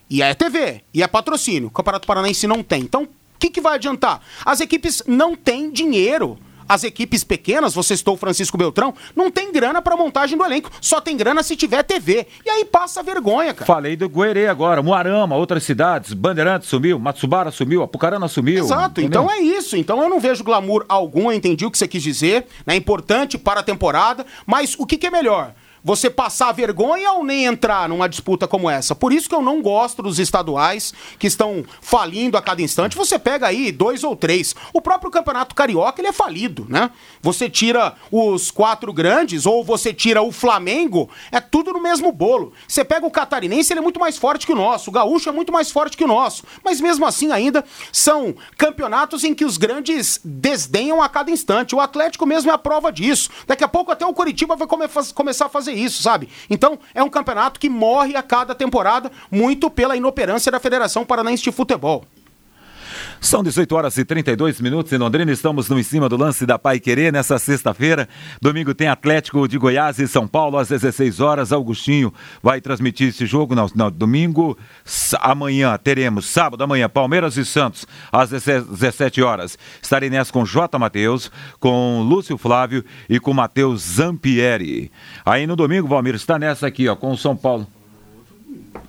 [0.09, 1.69] E é TV, e é patrocínio.
[1.69, 2.83] O Campeonato Paranaense não tem.
[2.83, 3.09] Então,
[3.45, 4.21] que, que vai adiantar?
[4.45, 6.39] As equipes não têm dinheiro.
[6.67, 10.71] As equipes pequenas, você citou o Francisco Beltrão, não tem grana para montagem do elenco,
[10.81, 12.27] só tem grana se tiver TV.
[12.43, 13.67] E aí passa vergonha, cara.
[13.67, 18.65] Falei do Guerê agora, Moarama, outras cidades, Bandeirantes sumiu, Matsubara sumiu, Apucarana sumiu.
[18.65, 19.25] Exato, entendeu?
[19.25, 19.77] então é isso.
[19.77, 23.61] Então eu não vejo glamour algum, entendi o que você quis dizer, é importante para
[23.61, 25.53] a temporada, mas o que, que é melhor?
[25.85, 28.95] Você passar vergonha ou nem entrar numa disputa como essa.
[28.95, 32.97] Por isso que eu não gosto dos estaduais que estão falindo a cada instante.
[32.97, 34.55] Você pega aí dois ou três.
[34.73, 36.91] O próprio Campeonato Carioca ele é falido, né?
[37.21, 42.55] Você tira os quatro grandes ou você tira o Flamengo, é tudo no mesmo bolo.
[42.67, 44.89] Você pega o Catarinense, ele é muito mais forte que o nosso.
[44.89, 46.45] O Gaúcho é muito mais forte que o nosso.
[46.65, 51.75] Mas mesmo assim ainda são campeonatos em que os grandes desdenham a cada instante.
[51.75, 53.29] O Atlético mesmo é a prova disso.
[53.47, 56.29] Daqui a pouco até o Coritiba vai come começar a fazer isso, sabe?
[56.49, 61.43] Então, é um campeonato que morre a cada temporada, muito pela inoperância da Federação Paranaense
[61.43, 62.05] de Futebol.
[63.21, 65.31] São 18 horas e 32 minutos em Londrina.
[65.33, 68.09] Estamos no em cima do lance da Pai Querer nessa sexta-feira.
[68.41, 71.53] Domingo tem Atlético de Goiás e São Paulo às 16 horas.
[71.53, 73.55] Augustinho vai transmitir esse jogo.
[73.55, 74.57] Não, não, domingo,
[75.21, 79.59] amanhã teremos, sábado amanhã, Palmeiras e Santos às 17 horas.
[79.81, 80.79] Estarei nessa com J.
[80.79, 84.91] Matheus, com Lúcio Flávio e com Matheus Zampieri.
[85.25, 87.67] Aí no domingo, Valmir, está nessa aqui, ó, com o São Paulo.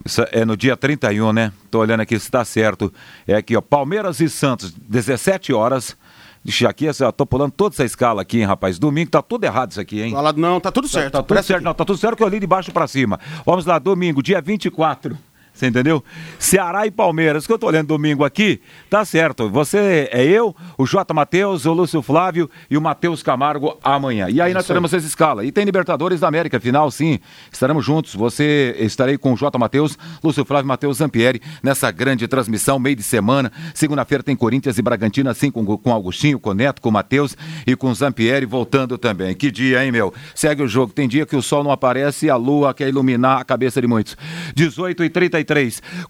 [0.04, 1.52] Isso é no dia 31, né?
[1.72, 2.94] Tô olhando aqui se está certo.
[3.28, 3.62] É aqui, ó.
[3.62, 5.98] Palmeiras e Santos, 17 horas.
[6.44, 8.78] Deixa aqui, eu tô pulando toda essa escala aqui, hein, rapaz.
[8.78, 10.12] Domingo tá tudo errado isso aqui, hein?
[10.12, 11.14] Fala, não, tá tudo certo.
[11.14, 11.66] Tá, tá tudo certo, aqui.
[11.66, 13.20] não, tá tudo certo que eu li de baixo para cima.
[13.44, 15.18] Vamos lá, domingo, dia 24.
[15.56, 16.04] Você entendeu?
[16.38, 19.50] Ceará e Palmeiras, que eu tô olhando domingo aqui, tá certo.
[19.50, 21.14] Você é eu, o J.
[21.14, 24.28] Matheus, o Lúcio Flávio e o Matheus Camargo amanhã.
[24.30, 25.46] E aí é nós teremos essa escala.
[25.46, 27.20] E tem Libertadores da América, final sim.
[27.50, 28.14] Estaremos juntos.
[28.16, 29.58] Você estarei com o J.
[29.58, 33.50] Matheus, Lúcio Flávio e Matheus Zampieri nessa grande transmissão, meio de semana.
[33.74, 37.94] Segunda-feira tem Corinthians e Bragantino, assim com, com Augustinho, com Neto, com Matheus e com
[37.94, 39.34] Zampieri voltando também.
[39.34, 40.14] Que dia, hein, meu?
[40.34, 40.92] Segue o jogo.
[40.92, 43.88] Tem dia que o sol não aparece e a lua quer iluminar a cabeça de
[43.88, 44.18] muitos.
[44.54, 45.45] 18 e 33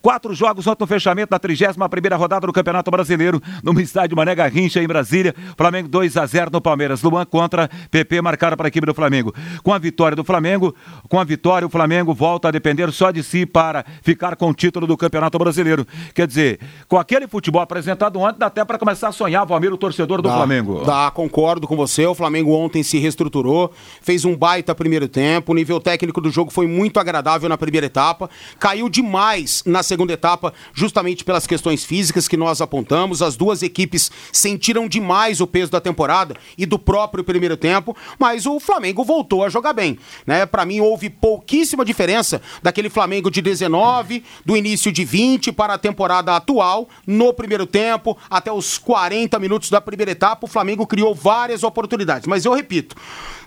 [0.01, 4.33] Quatro jogos ontem no fechamento da 31 primeira rodada do Campeonato Brasileiro, no estádio Mané
[4.35, 5.35] Garrincha, em Brasília.
[5.57, 7.01] Flamengo 2 a 0 no Palmeiras.
[7.01, 9.33] Luan contra PP marcaram para a equipe do Flamengo.
[9.63, 10.75] Com a vitória do Flamengo,
[11.09, 14.53] com a vitória, o Flamengo volta a depender só de si para ficar com o
[14.53, 15.85] título do Campeonato Brasileiro.
[16.13, 19.77] Quer dizer, com aquele futebol apresentado ontem, dá até para começar a sonhar, Valmir, o
[19.77, 20.83] torcedor do dá, Flamengo.
[20.85, 22.05] Dá, concordo com você.
[22.05, 23.71] O Flamengo ontem se reestruturou,
[24.01, 25.51] fez um baita primeiro tempo.
[25.51, 28.29] O nível técnico do jogo foi muito agradável na primeira etapa.
[28.59, 33.23] Caiu demais mais na segunda etapa, justamente pelas questões físicas que nós apontamos.
[33.23, 38.45] As duas equipes sentiram demais o peso da temporada e do próprio primeiro tempo, mas
[38.45, 39.97] o Flamengo voltou a jogar bem.
[40.27, 40.45] Né?
[40.45, 45.79] Para mim, houve pouquíssima diferença daquele Flamengo de 19, do início de 20 para a
[45.79, 46.87] temporada atual.
[47.07, 52.27] No primeiro tempo, até os 40 minutos da primeira etapa, o Flamengo criou várias oportunidades.
[52.27, 52.95] Mas eu repito,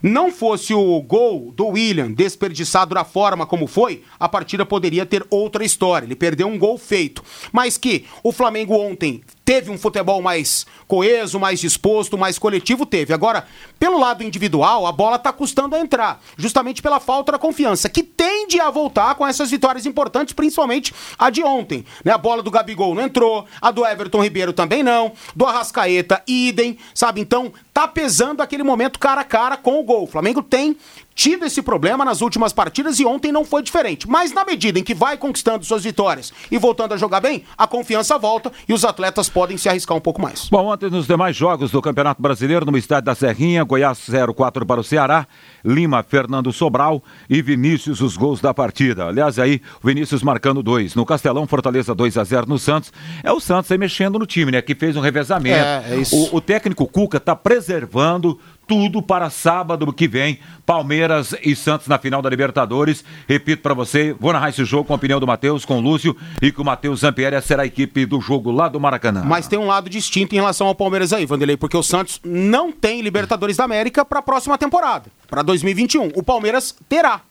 [0.03, 5.25] não fosse o gol do William desperdiçado da forma como foi, a partida poderia ter
[5.31, 6.07] outra história.
[6.07, 7.23] Ele perdeu um gol feito.
[7.53, 13.15] Mas que o Flamengo ontem teve um futebol mais coeso, mais disposto, mais coletivo, teve.
[13.15, 13.47] Agora,
[13.79, 18.03] pelo lado individual, a bola está custando a entrar, justamente pela falta da confiança, que
[18.03, 21.83] tende a voltar com essas vitórias importantes, principalmente a de ontem.
[22.05, 22.13] Né?
[22.13, 26.77] A bola do Gabigol não entrou, a do Everton Ribeiro também não, do Arrascaeta, idem,
[26.93, 27.23] sabe?
[27.23, 30.03] Então, tá pesando aquele momento cara a cara com o gol.
[30.03, 30.77] O Flamengo tem
[31.19, 34.09] tido esse problema nas últimas partidas e ontem não foi diferente.
[34.09, 37.67] Mas na medida em que vai conquistando suas vitórias e voltando a jogar bem, a
[37.67, 40.49] confiança volta e os atletas podem se arriscar um pouco mais.
[40.49, 44.81] Bom, ontem nos demais jogos do Campeonato Brasileiro, no estádio da Serrinha, Goiás 0-4 para
[44.81, 45.27] o Ceará,
[45.69, 49.07] Lima, Fernando Sobral e Vinícius os gols da partida.
[49.07, 50.95] Aliás, aí o Vinícius marcando dois.
[50.95, 52.93] No Castelão, Fortaleza 2 a 0 no Santos.
[53.23, 54.63] É o Santos aí mexendo no time, né?
[54.63, 55.59] Que fez um revezamento.
[55.59, 56.17] É, é isso.
[56.17, 61.99] O, o técnico Cuca está preservando tudo para sábado que vem, Palmeiras e Santos na
[61.99, 63.03] final da Libertadores.
[63.27, 66.15] Repito para você, vou narrar esse jogo com a opinião do Matheus, com o Lúcio
[66.43, 69.23] e com o Matheus Zampieri será a equipe do jogo lá do Maracanã.
[69.25, 72.71] Mas tem um lado distinto em relação ao Palmeiras aí, Vanderlei, porque o Santos não
[72.71, 76.11] tem Libertadores da América para a próxima temporada, para 2021.
[76.17, 77.23] O Palmeiras terá.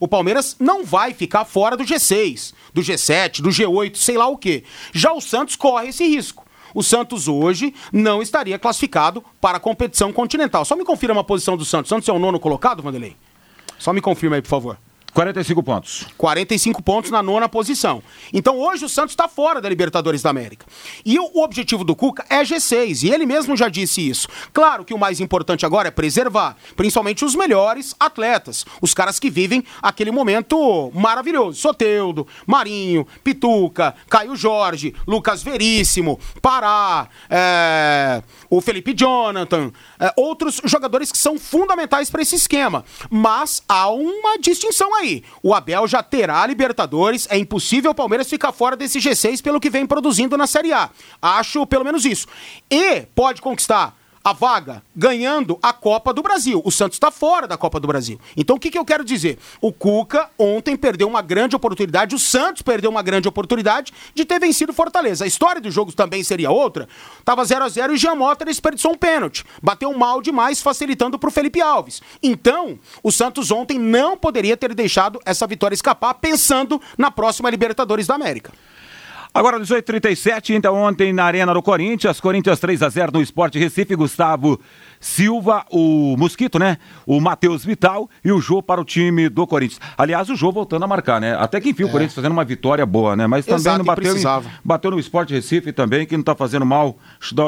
[0.00, 4.36] O Palmeiras não vai ficar fora do G6, do G7, do G8, sei lá o
[4.36, 4.64] quê.
[4.92, 10.12] Já o Santos corre esse risco o Santos hoje não estaria classificado para a competição
[10.12, 10.64] continental.
[10.64, 11.88] Só me confirma a posição do Santos.
[11.88, 13.16] Santos é o nono colocado, Vanderlei?
[13.78, 14.78] Só me confirma aí, por favor.
[15.14, 16.06] 45 pontos.
[16.16, 18.02] 45 pontos na nona posição.
[18.32, 20.66] Então hoje o Santos está fora da Libertadores da América.
[21.04, 24.28] E o, objetivo do Cuca é G6, e ele mesmo já disse isso.
[24.52, 29.28] Claro que o mais importante agora é preservar, principalmente os melhores atletas, os caras que
[29.28, 31.60] vivem aquele momento maravilhoso.
[31.60, 38.22] Soteudo, Marinho, Pituca, Caio Jorge, Lucas Veríssimo, Pará, é,
[38.52, 42.84] o Felipe Jonathan, é, outros jogadores que são fundamentais para esse esquema.
[43.08, 45.24] Mas há uma distinção aí.
[45.42, 49.70] O Abel já terá Libertadores, é impossível o Palmeiras ficar fora desse G6 pelo que
[49.70, 50.90] vem produzindo na Série A.
[51.22, 52.26] Acho pelo menos isso.
[52.70, 56.62] E pode conquistar a vaga ganhando a Copa do Brasil.
[56.64, 58.20] O Santos está fora da Copa do Brasil.
[58.36, 59.38] Então o que, que eu quero dizer?
[59.60, 64.38] O Cuca ontem perdeu uma grande oportunidade, o Santos perdeu uma grande oportunidade de ter
[64.38, 65.24] vencido Fortaleza.
[65.24, 66.88] A história do jogo também seria outra.
[67.24, 69.44] Tava 0 a 0 e Jean Mota desperdiçou um pênalti.
[69.62, 72.00] Bateu mal demais, facilitando para o Felipe Alves.
[72.22, 78.06] Então, o Santos ontem não poderia ter deixado essa vitória escapar pensando na próxima Libertadores
[78.06, 78.52] da América.
[79.34, 83.96] Agora, 18h37, então ontem na Arena do Corinthians, Corinthians 3 a 0 no Esporte Recife,
[83.96, 84.60] Gustavo
[85.02, 86.78] Silva, o Mosquito, né?
[87.04, 89.80] O Matheus Vital e o Jô para o time do Corinthians.
[89.98, 91.36] Aliás, o Jô voltando a marcar, né?
[91.36, 91.86] Até que enfim, é.
[91.86, 93.26] o Corinthians fazendo uma vitória boa, né?
[93.26, 94.22] Mas também Exato, não bateu, em,
[94.64, 96.96] bateu no Esporte Recife também, que não tá fazendo mal.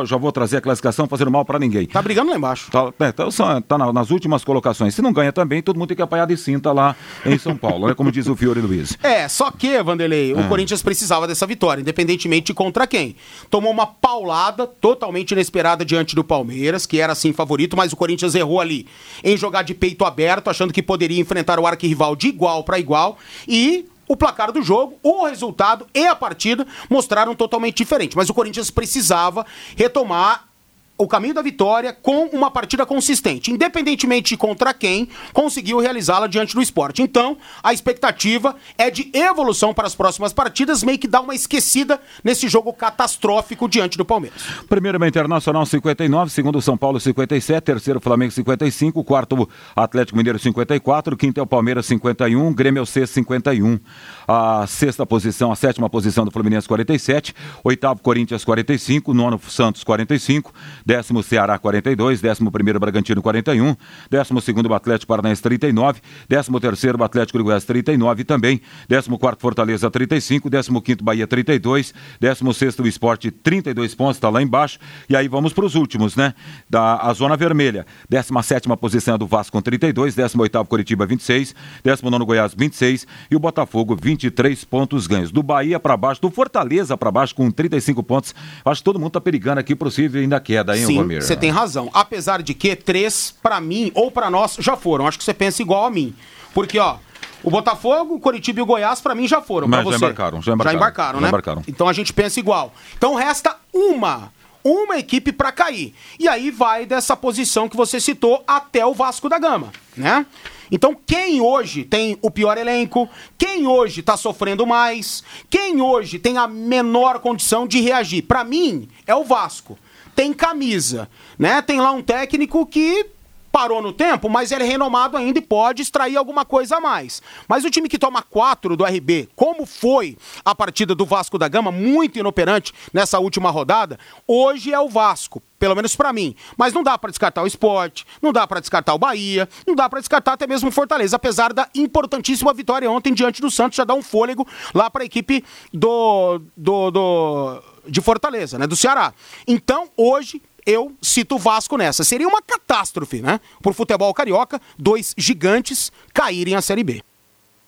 [0.05, 1.87] Já vou trazer a classificação, fazendo mal para ninguém.
[1.87, 2.71] Tá brigando lá embaixo.
[2.73, 3.25] Tá, é, tá,
[3.61, 4.95] tá nas últimas colocações.
[4.95, 7.87] Se não ganha também, todo mundo tem que apanhar de cinta lá em São Paulo,
[7.87, 7.95] né?
[7.95, 8.99] Como diz o Fiore Luiz.
[9.05, 10.35] É, só que, Vanderlei, é.
[10.35, 13.17] o Corinthians precisava dessa vitória, independentemente de contra quem.
[13.51, 18.35] Tomou uma paulada totalmente inesperada diante do Palmeiras, que era assim favorito, mas o Corinthians
[18.35, 18.87] errou ali
[19.23, 23.19] em jogar de peito aberto, achando que poderia enfrentar o arquirrival de igual para igual
[23.47, 28.17] e o placar do jogo, o resultado e a partida mostraram totalmente diferente.
[28.17, 30.49] Mas o Corinthians precisava retomar
[30.97, 36.55] o caminho da vitória com uma partida consistente, independentemente de contra quem conseguiu realizá-la diante
[36.55, 37.03] do esporte.
[37.03, 42.01] Então, a expectativa é de evolução para as próximas partidas, meio que dá uma esquecida
[42.23, 44.41] nesse jogo catastrófico diante do Palmeiras.
[44.69, 51.41] Primeiro Internacional 59, segundo São Paulo 57, terceiro Flamengo 55, quarto Atlético Mineiro 54, quinto
[51.41, 53.81] é o Palmeiras 51, Grêmio C 51
[54.27, 60.53] a sexta posição, a sétima posição do Fluminense 47, oitavo Corinthians 45, nono Santos 45,
[60.85, 63.77] décimo Ceará 42, décimo primeiro Bragantino 41,
[64.11, 70.49] décimo segundo Atlético Paranaense 39, décimo terceiro Atlético Uruguaiano 39 também, décimo quarto Fortaleza 35,
[70.49, 75.53] décimo quinto Bahia 32, décimo sexto Esporte 32 pontos, está lá embaixo, e aí vamos
[75.53, 76.35] para os últimos, né?
[76.69, 81.07] Da a zona vermelha, décima sétima posição é do Vasco com 32, décimo oitavo Curitiba
[81.07, 85.31] 26, décimo nono Goiás 26 e o Botafogo 20 23 pontos ganhos.
[85.31, 88.35] Do Bahia para baixo, do Fortaleza para baixo com 35 pontos.
[88.65, 91.91] Acho que todo mundo tá perigando aqui Silvio ainda queda, hein, Sim, você tem razão.
[91.93, 95.07] Apesar de que três, para mim ou para nós, já foram.
[95.07, 96.15] Acho que você pensa igual a mim.
[96.53, 96.97] Porque, ó,
[97.43, 99.69] o Botafogo, o Coritiba e o Goiás, para mim, já foram.
[99.69, 100.73] Mas já embarcaram, já embarcaram.
[100.73, 101.25] Já embarcaram, né?
[101.27, 101.63] Já embarcaram.
[101.69, 102.73] Então a gente pensa igual.
[102.97, 104.33] Então resta uma
[104.65, 105.95] uma equipe para cair.
[106.19, 110.25] E aí vai dessa posição que você citou até o Vasco da Gama, né?
[110.71, 116.39] Então, quem hoje tem o pior elenco, quem hoje está sofrendo mais, quem hoje tem
[116.39, 119.79] a menor condição de reagir, para mim, é o Vasco.
[120.15, 121.61] Tem camisa, né?
[121.61, 123.07] Tem lá um técnico que
[123.55, 127.23] parou no tempo, mas ele é renomado ainda e pode extrair alguma coisa a mais.
[127.47, 131.47] Mas o time que toma quatro do RB, como foi a partida do Vasco da
[131.47, 136.35] Gama, muito inoperante nessa última rodada, hoje é o Vasco pelo menos para mim.
[136.59, 139.89] Mas não dá para descartar o esporte, não dá para descartar o Bahia, não dá
[139.89, 143.85] para descartar até mesmo o Fortaleza, apesar da importantíssima vitória ontem diante do Santos, já
[143.85, 149.15] dá um fôlego lá para a equipe do, do, do de Fortaleza, né, do Ceará.
[149.47, 152.05] Então, hoje eu cito o Vasco nessa.
[152.05, 153.41] Seria uma catástrofe, né?
[153.63, 157.03] Por futebol carioca, dois gigantes caírem à Série B.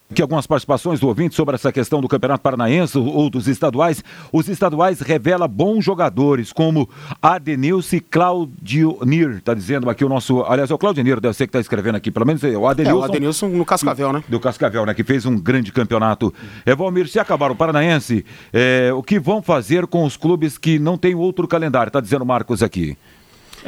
[0.08, 4.04] Aqui algumas participações do ouvinte sobre essa questão do Campeonato Paranaense ou dos estaduais.
[4.32, 6.88] Os estaduais revela bons jogadores, como
[7.20, 9.42] Adenilson e Claudio Nir.
[9.42, 10.42] Tá dizendo aqui o nosso.
[10.44, 12.68] Aliás, é o Claudio Nir, deve ser que tá escrevendo aqui, pelo menos é o
[12.68, 12.96] Adenilson.
[12.96, 14.22] É, o Adenilson no Cascavel, né?
[14.28, 14.94] Do Cascavel, né?
[14.94, 16.32] Que fez um grande campeonato.
[16.64, 20.78] É, Valmir, se acabar o Paranaense, é, o que vão fazer com os clubes que
[20.78, 21.90] não têm outro calendário?
[21.90, 22.96] Tá dizendo o Marcos aqui.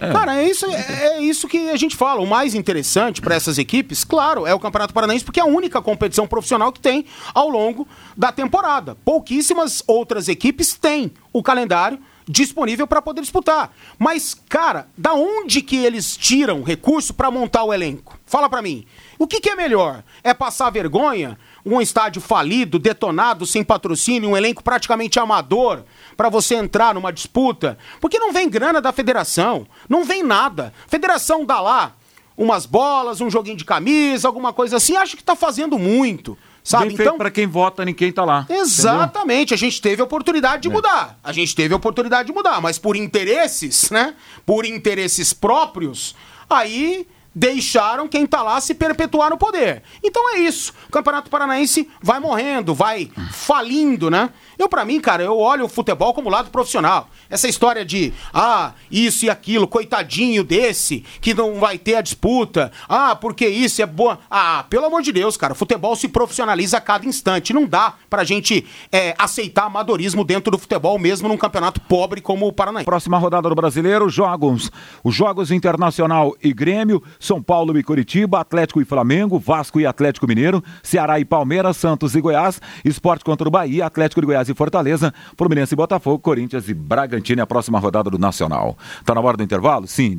[0.00, 0.12] É.
[0.12, 2.20] Cara, é isso, é, é, isso que a gente fala.
[2.20, 5.82] O mais interessante para essas equipes, claro, é o Campeonato Paranaense, porque é a única
[5.82, 8.96] competição profissional que tem ao longo da temporada.
[9.04, 11.98] Pouquíssimas outras equipes têm o calendário
[12.28, 13.72] disponível para poder disputar.
[13.98, 18.18] Mas, cara, da onde que eles tiram recurso para montar o elenco?
[18.26, 18.84] Fala para mim.
[19.18, 20.04] O que, que é melhor?
[20.22, 21.38] É passar vergonha?
[21.74, 25.84] Um estádio falido, detonado, sem patrocínio, um elenco praticamente amador?
[26.18, 27.78] para você entrar numa disputa?
[28.00, 30.74] Porque não vem grana da federação, não vem nada.
[30.88, 31.94] Federação dá lá
[32.36, 36.36] umas bolas, um joguinho de camisa, alguma coisa assim, acho que está fazendo muito.
[36.62, 36.86] Sabe?
[36.86, 38.46] Bem então, para quem vota, ninguém tá lá.
[38.48, 39.54] Exatamente.
[39.54, 39.54] Entendeu?
[39.54, 40.70] A gente teve a oportunidade de é.
[40.72, 41.18] mudar.
[41.22, 44.14] A gente teve a oportunidade de mudar, mas por interesses, né?
[44.44, 46.14] Por interesses próprios,
[46.50, 47.06] aí
[47.38, 49.84] deixaram quem tá lá se perpetuar no poder.
[50.02, 50.74] Então é isso.
[50.88, 54.30] O Campeonato Paranaense vai morrendo, vai falindo, né?
[54.58, 57.08] Eu, para mim, cara, eu olho o futebol como lado profissional.
[57.30, 62.72] Essa história de, ah, isso e aquilo, coitadinho desse, que não vai ter a disputa.
[62.88, 64.18] Ah, porque isso é boa.
[64.28, 67.52] Ah, pelo amor de Deus, cara, o futebol se profissionaliza a cada instante.
[67.52, 72.48] Não dá pra gente é, aceitar amadorismo dentro do futebol, mesmo num campeonato pobre como
[72.48, 72.84] o Paranaense.
[72.84, 74.72] Próxima rodada do brasileiro, jogos.
[75.04, 80.26] Os Jogos Internacional e Grêmio, São Paulo e Curitiba, Atlético e Flamengo, Vasco e Atlético
[80.26, 84.54] Mineiro, Ceará e Palmeiras, Santos e Goiás, Esporte contra o Bahia, Atlético de Goiás e
[84.54, 88.78] Fortaleza, Fluminense e Botafogo, Corinthians e Bragantino, a próxima rodada do Nacional.
[89.04, 89.86] Tá na hora do intervalo?
[89.86, 90.18] Sim.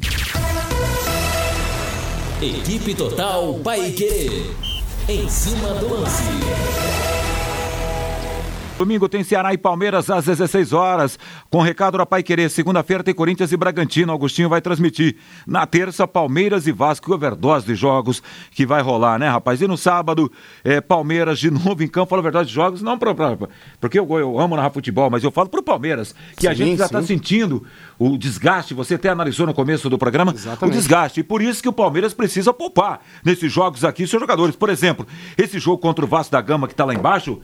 [2.39, 4.45] Equipe Total Paique.
[5.07, 6.98] Em cima do lance.
[8.79, 11.19] Domingo tem Ceará e Palmeiras às 16 horas.
[11.49, 12.49] Com recado da Pai Querer.
[12.49, 14.13] Segunda-feira tem Corinthians e Bragantino.
[14.13, 15.17] Augustinho vai transmitir.
[15.45, 17.13] Na terça, Palmeiras e Vasco.
[17.13, 19.61] Overdose de jogos que vai rolar, né, rapaz?
[19.61, 20.31] E no sábado,
[20.63, 22.11] é, Palmeiras de novo em campo.
[22.11, 22.81] Fala a verdade de jogos.
[22.81, 23.37] Não pra, pra,
[23.81, 26.15] porque eu, eu amo narrar futebol, mas eu falo pro Palmeiras.
[26.37, 27.65] Que sim, a gente já está sentindo
[27.97, 28.73] o desgaste.
[28.73, 30.73] Você até analisou no começo do programa Exatamente.
[30.73, 31.19] o desgaste.
[31.19, 34.55] E por isso que o Palmeiras precisa poupar nesses jogos aqui seus jogadores.
[34.55, 35.05] Por exemplo,
[35.37, 37.41] esse jogo contra o Vasco da Gama que está lá embaixo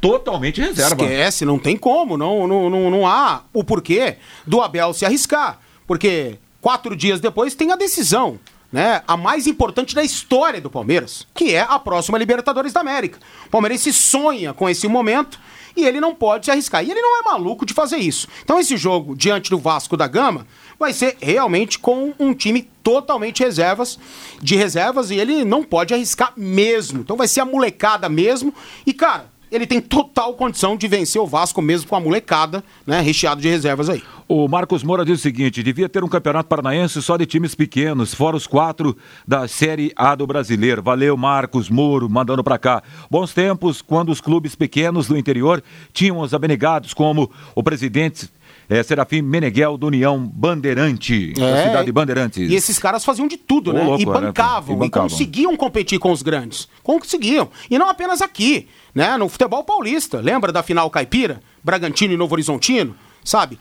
[0.00, 1.02] totalmente reserva.
[1.02, 5.60] Esquece, não tem como, não, não, não, não há o porquê do Abel se arriscar.
[5.86, 8.38] Porque quatro dias depois tem a decisão.
[8.70, 13.18] Né, a mais importante da história do Palmeiras, que é a próxima Libertadores da América.
[13.46, 15.40] O Palmeirense sonha com esse momento
[15.74, 16.84] e ele não pode se arriscar.
[16.84, 18.28] E ele não é maluco de fazer isso.
[18.44, 20.46] Então esse jogo diante do Vasco da Gama
[20.78, 23.98] vai ser realmente com um time totalmente reservas,
[24.42, 27.00] de reservas, e ele não pode arriscar mesmo.
[27.00, 28.52] Então vai ser a molecada mesmo.
[28.84, 33.00] E cara, ele tem total condição de vencer o Vasco mesmo com a molecada, né,
[33.00, 34.02] recheado de reservas aí.
[34.26, 38.12] O Marcos Moura diz o seguinte: devia ter um campeonato paranaense só de times pequenos,
[38.12, 38.96] fora os quatro
[39.26, 40.82] da Série A do Brasileiro.
[40.82, 42.82] Valeu, Marcos Moro, mandando para cá.
[43.10, 48.28] Bons tempos, quando os clubes pequenos do interior tinham os abnegados, como o presidente
[48.68, 52.50] é, Serafim Meneghel do União Bandeirante, é, da cidade de Bandeirantes.
[52.50, 53.82] E esses caras faziam de tudo, né?
[53.82, 56.68] Louco, e, bancavam, e, bancavam, e conseguiam competir com os grandes.
[56.82, 57.48] Conseguiam.
[57.70, 59.16] E não apenas aqui, né?
[59.16, 60.20] No futebol paulista.
[60.20, 61.40] Lembra da final caipira?
[61.64, 62.94] Bragantino e Novo Horizontino?
[63.24, 63.58] Sabe?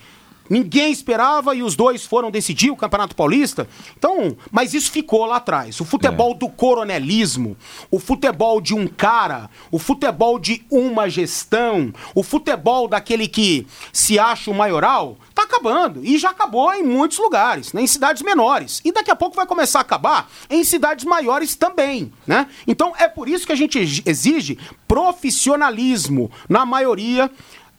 [0.50, 3.68] Ninguém esperava e os dois foram decidir o Campeonato Paulista.
[3.98, 5.80] Então, mas isso ficou lá atrás.
[5.80, 6.38] O futebol é.
[6.38, 7.58] do coronelismo,
[7.91, 14.20] o futebol de um cara, o futebol de uma gestão, o futebol daquele que se
[14.20, 16.04] acha o maioral, tá acabando.
[16.04, 17.82] E já acabou em muitos lugares, né?
[17.82, 18.82] em cidades menores.
[18.84, 22.48] E daqui a pouco vai começar a acabar em cidades maiores também, né?
[22.66, 27.30] Então é por isso que a gente exige profissionalismo na maioria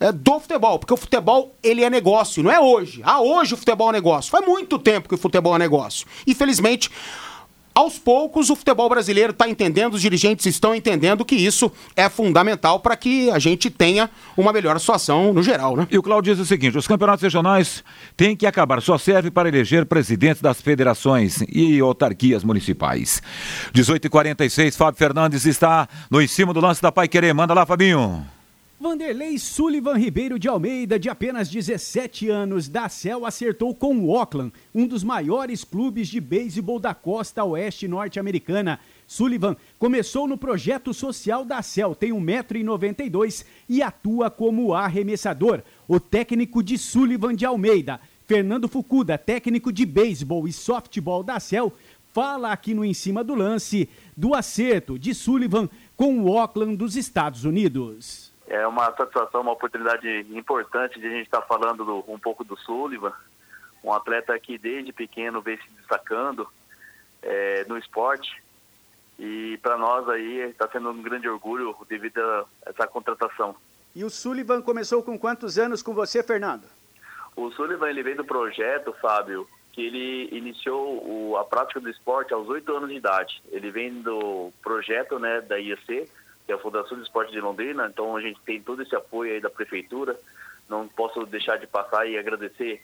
[0.01, 3.01] é, do futebol, porque o futebol ele é negócio, não é hoje.
[3.05, 4.31] Ah, hoje o futebol é negócio.
[4.31, 6.07] Faz muito tempo que o futebol é negócio.
[6.27, 6.91] Infelizmente,
[7.79, 12.81] aos poucos o futebol brasileiro está entendendo, os dirigentes estão entendendo que isso é fundamental
[12.81, 15.87] para que a gente tenha uma melhor situação no geral, né?
[15.89, 17.85] E o Claudio diz o seguinte: os campeonatos regionais
[18.17, 23.23] têm que acabar, só serve para eleger presidentes das federações e autarquias municipais.
[23.73, 27.33] 18h46, Fábio Fernandes está no em cima do lance da Pai Querer.
[27.33, 28.38] Manda lá, Fabinho.
[28.81, 34.53] Vanderlei Sullivan Ribeiro de Almeida, de apenas 17 anos, da CEL, acertou com o Auckland,
[34.73, 38.79] um dos maiores clubes de beisebol da costa oeste norte-americana.
[39.05, 45.61] Sullivan começou no projeto social da CEL, tem 1,92m e atua como arremessador.
[45.89, 51.73] O técnico de Sullivan de Almeida, Fernando Fucuda, técnico de beisebol e softball da CEL,
[52.15, 56.95] fala aqui no Em Cima do Lance do acerto de Sullivan com o Auckland dos
[56.95, 62.19] Estados Unidos é uma satisfação, uma oportunidade importante de a gente estar falando do, um
[62.19, 63.13] pouco do Sullivan,
[63.85, 66.49] um atleta que desde pequeno vem se destacando
[67.23, 68.43] é, no esporte
[69.19, 73.55] e para nós aí está sendo um grande orgulho devido a essa contratação.
[73.95, 76.65] E o Sullivan começou com quantos anos com você, Fernando?
[77.37, 82.33] O Sullivan ele veio do projeto, Fábio, que ele iniciou o, a prática do esporte
[82.33, 83.43] aos oito anos de idade.
[83.51, 86.09] Ele vem do projeto né, da IEC,
[86.49, 89.35] que é a Fundação de Esporte de Londrina, então a gente tem todo esse apoio
[89.35, 90.19] aí da Prefeitura.
[90.67, 92.81] Não posso deixar de passar e agradecer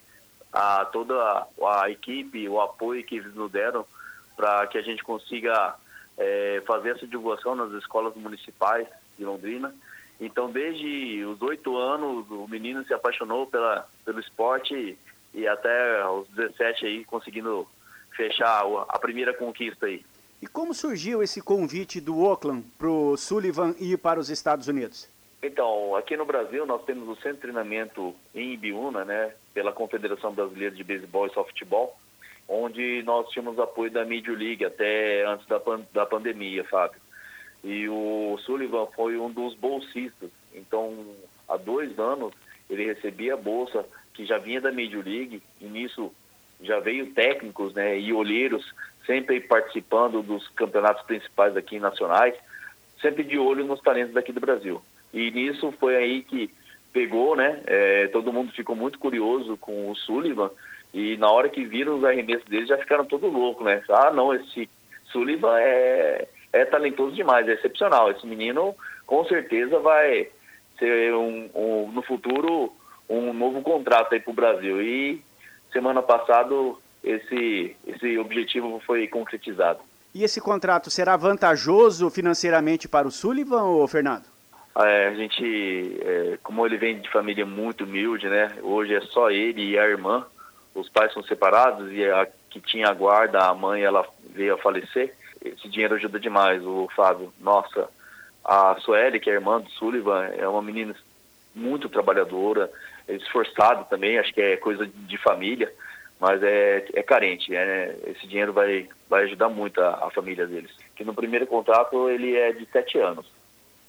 [0.52, 3.86] a toda a, a equipe, o apoio que eles nos deram
[4.36, 5.76] para que a gente consiga
[6.18, 8.86] é, fazer essa divulgação nas escolas municipais
[9.18, 9.74] de Londrina.
[10.20, 14.98] Então, desde os oito anos, o menino se apaixonou pela, pelo esporte e,
[15.40, 17.66] e até os 17 aí conseguindo
[18.14, 20.04] fechar a primeira conquista aí.
[20.44, 25.08] E como surgiu esse convite do Oakland para o Sullivan ir para os Estados Unidos?
[25.42, 30.34] Então, aqui no Brasil nós temos o centro de treinamento em Ibiúna, né, pela Confederação
[30.34, 31.96] Brasileira de Beisebol e Softball,
[32.46, 37.00] onde nós tínhamos apoio da Major League até antes da, pan da pandemia, Fábio.
[37.64, 40.28] E o Sullivan foi um dos bolsistas.
[40.54, 41.06] Então,
[41.48, 42.34] há dois anos,
[42.68, 43.82] ele recebia a bolsa
[44.12, 46.12] que já vinha da Major League, e nisso
[46.60, 48.62] já veio técnicos né, e olheiros
[49.06, 52.34] sempre participando dos campeonatos principais aqui nacionais,
[53.00, 54.82] sempre de olho nos talentos daqui do Brasil.
[55.12, 56.50] E nisso foi aí que
[56.92, 57.60] pegou, né?
[57.66, 60.50] É, todo mundo ficou muito curioso com o Sullivan
[60.92, 63.82] e na hora que viram os arremessos dele já ficaram todo louco, né?
[63.90, 64.68] Ah, não, esse
[65.10, 68.10] Sullivan é, é talentoso demais, é excepcional.
[68.10, 68.74] Esse menino
[69.06, 70.28] com certeza vai
[70.78, 72.72] ser um, um no futuro
[73.08, 74.80] um novo contrato aí para o Brasil.
[74.80, 75.22] E
[75.72, 76.54] semana passada
[77.04, 79.80] esse, esse objetivo foi concretizado.
[80.14, 84.24] E esse contrato será vantajoso financeiramente para o Sullivan, ou Fernando?
[84.76, 88.56] É, a gente, é, como ele vem de família muito humilde, né?
[88.62, 90.26] Hoje é só ele e a irmã.
[90.74, 94.58] Os pais são separados e a que tinha a guarda, a mãe, ela veio a
[94.58, 95.12] falecer.
[95.44, 97.32] Esse dinheiro ajuda demais, o Fábio.
[97.40, 97.88] Nossa,
[98.44, 100.94] a Sueli, que é a irmã do Sullivan, é uma menina
[101.54, 102.70] muito trabalhadora,
[103.08, 105.72] esforçada também, acho que é coisa de família,
[106.24, 107.54] mas é, é carente.
[107.54, 110.70] É, esse dinheiro vai, vai ajudar muito a, a família deles.
[110.96, 113.26] Que no primeiro contrato ele é de sete anos.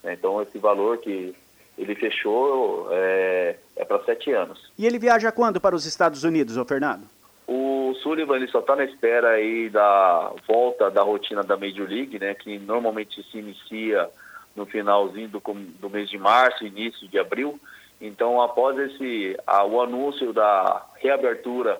[0.03, 0.15] Né?
[0.19, 1.33] Então esse valor que
[1.77, 4.69] ele fechou é, é para sete anos.
[4.77, 7.03] E ele viaja quando para os Estados Unidos, ô Fernando?
[7.47, 12.19] O Sullivan ele só está na espera aí da volta da rotina da Major League,
[12.19, 14.09] né, que normalmente se inicia
[14.53, 15.41] no finalzinho do,
[15.79, 17.57] do mês de março, início de abril.
[18.01, 21.79] Então, após esse a, o anúncio da reabertura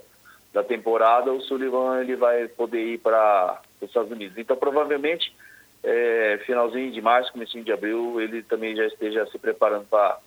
[0.56, 4.38] da temporada, o Sullivan ele vai poder ir para os Estados Unidos.
[4.38, 5.36] Então, provavelmente,
[5.84, 10.18] é, finalzinho de março, comecinho de abril, ele também já esteja se preparando para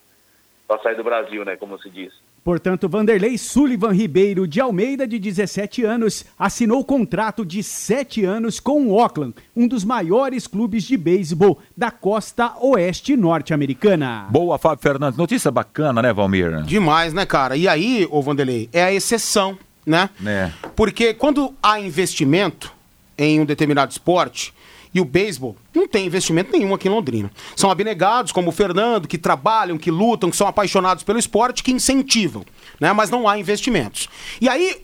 [0.83, 2.12] sair do Brasil, né, como se diz.
[2.45, 8.87] Portanto, Vanderlei Sullivan Ribeiro de Almeida, de 17 anos, assinou contrato de 7 anos com
[8.87, 14.26] o Auckland, um dos maiores clubes de beisebol da costa oeste norte-americana.
[14.31, 15.18] Boa, Fábio Fernandes.
[15.18, 16.62] Notícia bacana, né, Valmir?
[16.64, 17.57] Demais, né, cara?
[17.57, 19.59] E aí, ô Vanderlei, é a exceção,
[19.89, 20.11] né?
[20.24, 20.51] É.
[20.76, 22.72] Porque quando há investimento
[23.16, 24.53] em um determinado esporte,
[24.95, 27.30] e o beisebol não tem investimento nenhum aqui em Londrina.
[27.55, 31.72] São abnegados, como o Fernando, que trabalham, que lutam, que são apaixonados pelo esporte, que
[31.72, 32.45] incentivam,
[32.80, 32.93] né?
[32.93, 34.09] Mas não há investimentos.
[34.41, 34.82] E aí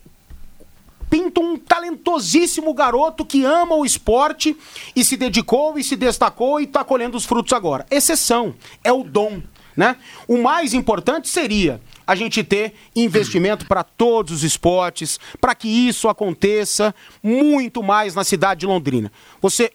[1.08, 4.56] pinta um talentosíssimo garoto que ama o esporte
[4.96, 7.86] e se dedicou e se destacou e está colhendo os frutos agora.
[7.90, 9.40] Exceção, é o dom.
[9.76, 9.96] Né?
[10.28, 16.08] O mais importante seria a gente ter investimento para todos os esportes, para que isso
[16.08, 19.10] aconteça muito mais na cidade de Londrina.
[19.40, 19.72] Você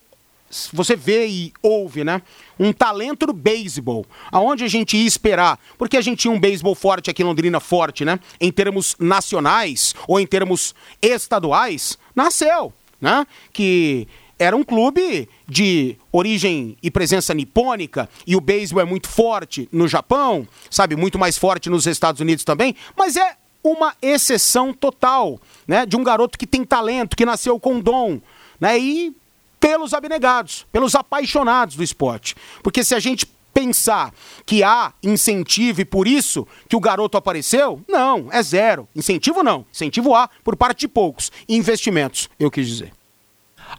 [0.74, 2.22] você vê e ouve, né?
[2.60, 4.06] Um talento do beisebol.
[4.32, 5.60] Aonde a gente ia esperar?
[5.78, 8.20] Porque a gente tinha um beisebol forte aqui em Londrina, forte, né?
[8.42, 13.28] Em termos nacionais ou em termos estaduais, nasceu, né?
[13.54, 14.08] Que
[14.40, 19.88] era um clube de origem e presença nipônica e o beisebol é muito forte no
[19.88, 20.96] Japão, sabe?
[20.96, 25.86] Muito mais forte nos Estados Unidos também, mas é uma exceção total, né?
[25.86, 28.22] De um garoto que tem talento, que nasceu com dom,
[28.60, 28.80] né?
[28.80, 29.14] E
[29.60, 32.34] pelos abnegados, pelos apaixonados do esporte.
[32.64, 34.14] Porque se a gente pensar
[34.46, 38.88] que há incentivo e por isso que o garoto apareceu, não, é zero.
[38.96, 39.66] Incentivo não.
[39.70, 41.30] Incentivo há por parte de poucos.
[41.50, 42.99] Investimentos, eu quis dizer.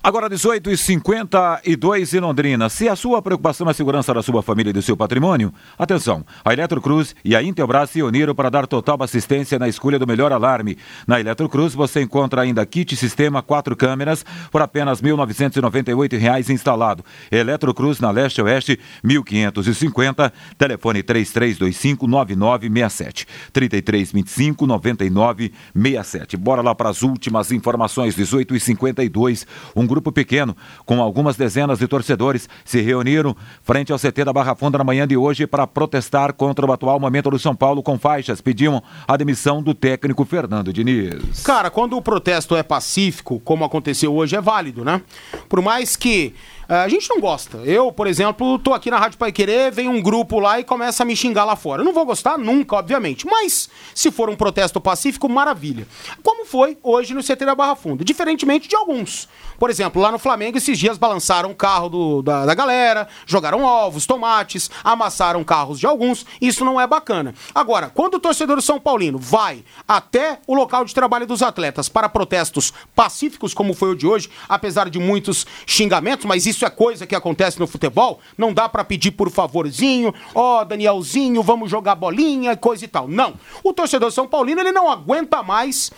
[0.03, 2.69] Agora 18 e 52 em Londrina.
[2.69, 6.25] Se a sua preocupação é a segurança da sua família e do seu patrimônio, atenção.
[6.45, 10.33] A Eletrocruz e a Intelbras se uniram para dar total assistência na escolha do melhor
[10.33, 10.79] alarme.
[11.07, 17.05] Na Eletrocruz você encontra ainda kit sistema quatro câmeras por apenas R$ 1.998 instalado.
[17.31, 23.27] Eletrocruz na Leste Oeste 1550, telefone 3325 9967.
[23.53, 26.37] 3325 9967.
[26.37, 29.47] Bora lá para as últimas informações 18 e 52.
[29.81, 30.55] Um grupo pequeno,
[30.85, 35.09] com algumas dezenas de torcedores, se reuniram frente ao CT da Barra Funda na manhã
[35.09, 38.43] de hoje para protestar contra o atual momento do São Paulo com faixas.
[38.43, 41.43] Pediam a demissão do técnico Fernando Diniz.
[41.43, 45.01] Cara, quando o protesto é pacífico, como aconteceu hoje, é válido, né?
[45.49, 46.35] Por mais que
[46.77, 47.59] a gente não gosta.
[47.59, 51.03] Eu, por exemplo, tô aqui na Rádio Pai Querer, vem um grupo lá e começa
[51.03, 51.81] a me xingar lá fora.
[51.81, 53.27] Eu não vou gostar nunca, obviamente.
[53.27, 55.89] Mas, se for um protesto pacífico, maravilha.
[56.23, 58.05] Como foi hoje no CT da Barra Funda.
[58.05, 59.27] Diferentemente de alguns.
[59.59, 63.07] Por Por exemplo, lá no Flamengo, esses dias balançaram o carro do, da, da galera,
[63.25, 66.27] jogaram ovos, tomates, amassaram carros de alguns.
[66.41, 67.37] Isso não é bacana.
[67.55, 72.09] Agora, quando o torcedor São Paulino vai até o local de trabalho dos atletas para
[72.09, 77.07] protestos pacíficos, como foi o de hoje, apesar de muitos xingamentos, mas isso é coisa
[77.07, 81.95] que acontece no futebol, não dá para pedir por favorzinho, ó, oh, Danielzinho, vamos jogar
[81.95, 83.09] bolinha, coisa e tal.
[83.09, 83.35] Não.
[83.63, 85.91] O torcedor São Paulino, ele não aguenta mais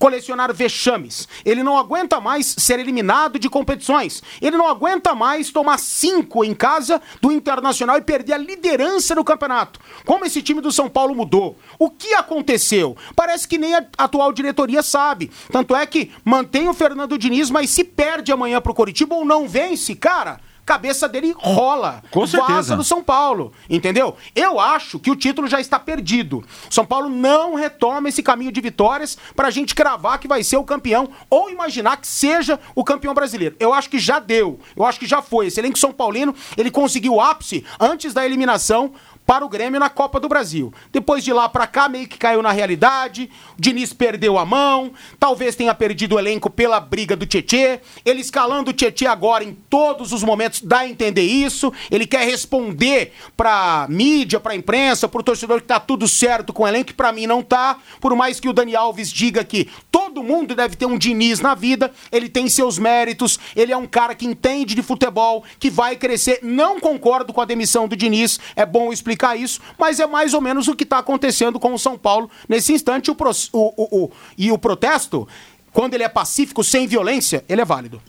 [0.00, 1.28] colecionar vexames.
[1.44, 4.22] Ele não aguenta mais ser eliminado de competições.
[4.40, 9.22] Ele não aguenta mais tomar cinco em casa do Internacional e perder a liderança do
[9.22, 9.78] campeonato.
[10.06, 11.58] Como esse time do São Paulo mudou?
[11.78, 12.96] O que aconteceu?
[13.14, 15.30] Parece que nem a atual diretoria sabe.
[15.52, 19.46] Tanto é que mantém o Fernando Diniz, mas se perde amanhã pro Coritiba ou não
[19.46, 20.40] vence, cara
[20.70, 22.00] cabeça dele rola.
[22.12, 22.52] Com certeza.
[22.52, 24.16] Vaza no São Paulo, entendeu?
[24.36, 26.44] Eu acho que o título já está perdido.
[26.70, 30.58] São Paulo não retoma esse caminho de vitórias para a gente cravar que vai ser
[30.58, 33.56] o campeão ou imaginar que seja o campeão brasileiro.
[33.58, 34.60] Eu acho que já deu.
[34.76, 35.48] Eu acho que já foi.
[35.48, 38.92] Esse elenco São Paulino, ele conseguiu o ápice antes da eliminação
[39.30, 40.74] para o Grêmio na Copa do Brasil.
[40.90, 43.30] Depois de lá para cá, meio que caiu na realidade.
[43.56, 47.78] O Diniz perdeu a mão, talvez tenha perdido o elenco pela briga do Tietê.
[48.04, 51.72] Ele escalando o Tietê agora em todos os momentos dá a entender isso.
[51.92, 56.64] Ele quer responder para mídia, para imprensa, para o torcedor que tá tudo certo com
[56.64, 57.78] o elenco, para mim não tá.
[58.00, 61.54] Por mais que o Dani Alves diga que todo mundo deve ter um Diniz na
[61.54, 65.96] vida, ele tem seus méritos, ele é um cara que entende de futebol, que vai
[65.96, 66.40] crescer.
[66.42, 70.32] Não concordo com a demissão do Diniz, é bom explicar explicar isso, mas é mais
[70.34, 73.10] ou menos o que está acontecendo com o São Paulo nesse instante.
[73.10, 75.28] O, pro, o, o, o, e o protesto,
[75.72, 78.00] quando ele é pacífico, sem violência, ele é válido.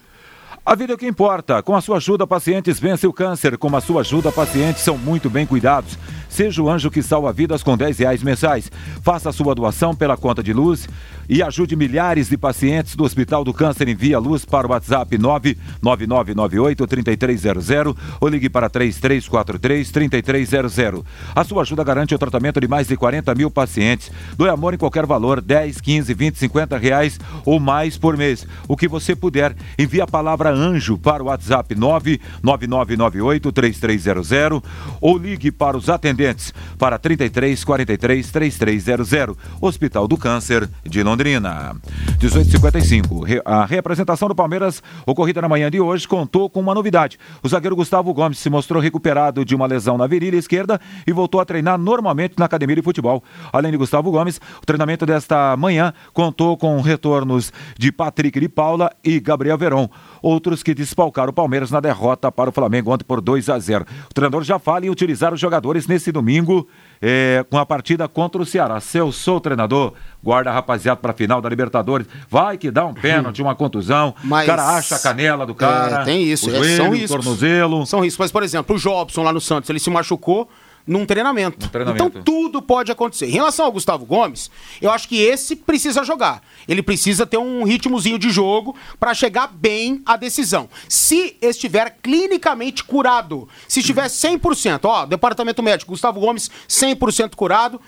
[0.64, 1.64] A vida é o que importa.
[1.64, 3.58] Com a sua ajuda, pacientes vencem o câncer.
[3.58, 5.98] Com a sua ajuda, pacientes são muito bem cuidados.
[6.30, 8.72] Seja o anjo que salva vidas com 10 reais mensais.
[9.02, 10.88] Faça a sua doação pela conta de luz
[11.28, 13.90] e ajude milhares de pacientes do Hospital do Câncer.
[13.90, 21.04] Envia luz para o WhatsApp 99998-3300 ou ligue para 3343-3300.
[21.36, 24.12] A sua ajuda garante o tratamento de mais de 40 mil pacientes.
[24.38, 28.46] Doe amor em qualquer valor, 10, 15, 20, 50 reais ou mais por mês.
[28.68, 34.62] O que você puder, envie a palavra anjo para o WhatsApp 99998-3300
[35.00, 39.38] ou ligue para os atendentes para 33 43 3300.
[39.60, 41.76] Hospital do Câncer de Londrina.
[42.20, 43.26] 1855.
[43.46, 47.18] A representação do Palmeiras, ocorrida na manhã de hoje, contou com uma novidade.
[47.42, 51.42] O zagueiro Gustavo Gomes se mostrou recuperado de uma lesão na virilha esquerda e voltou
[51.42, 53.24] a treinar normalmente na academia de futebol.
[53.52, 58.92] Além de Gustavo Gomes, o treinamento desta manhã contou com retornos de Patrick de Paula
[59.04, 59.90] e Gabriel Veron
[60.22, 63.86] outros que desfalcaram o Palmeiras na derrota para o Flamengo ontem por 2 a 0.
[64.10, 66.68] O treinador já fala em utilizar os jogadores nesse domingo
[67.02, 68.80] é, com a partida contra o Ceará.
[68.80, 69.94] Se eu sou o treinador,
[70.24, 72.08] guarda rapaziada para a final da Libertadores.
[72.30, 74.14] Vai que dá um pênalti, uma contusão.
[74.24, 74.44] Mas...
[74.44, 76.02] O cara acha a canela do cara.
[76.02, 76.48] É, tem isso.
[76.48, 77.12] O joelho, é, são riscos.
[77.12, 77.86] tornozelo.
[77.86, 78.20] São riscos.
[78.26, 80.48] Mas, por exemplo, o Jobson lá no Santos, ele se machucou
[80.86, 81.70] num treinamento.
[81.70, 82.06] treinamento.
[82.06, 83.28] Então tudo pode acontecer.
[83.28, 84.50] Em relação ao Gustavo Gomes,
[84.82, 86.42] eu acho que esse precisa jogar.
[86.68, 90.70] Ele precisa ter um ritmozinho de jogo para chegar bem à decisão.
[90.88, 97.80] Se estiver clinicamente curado, se estiver 100%, ó, departamento médico, Gustavo Gomes 100% curado,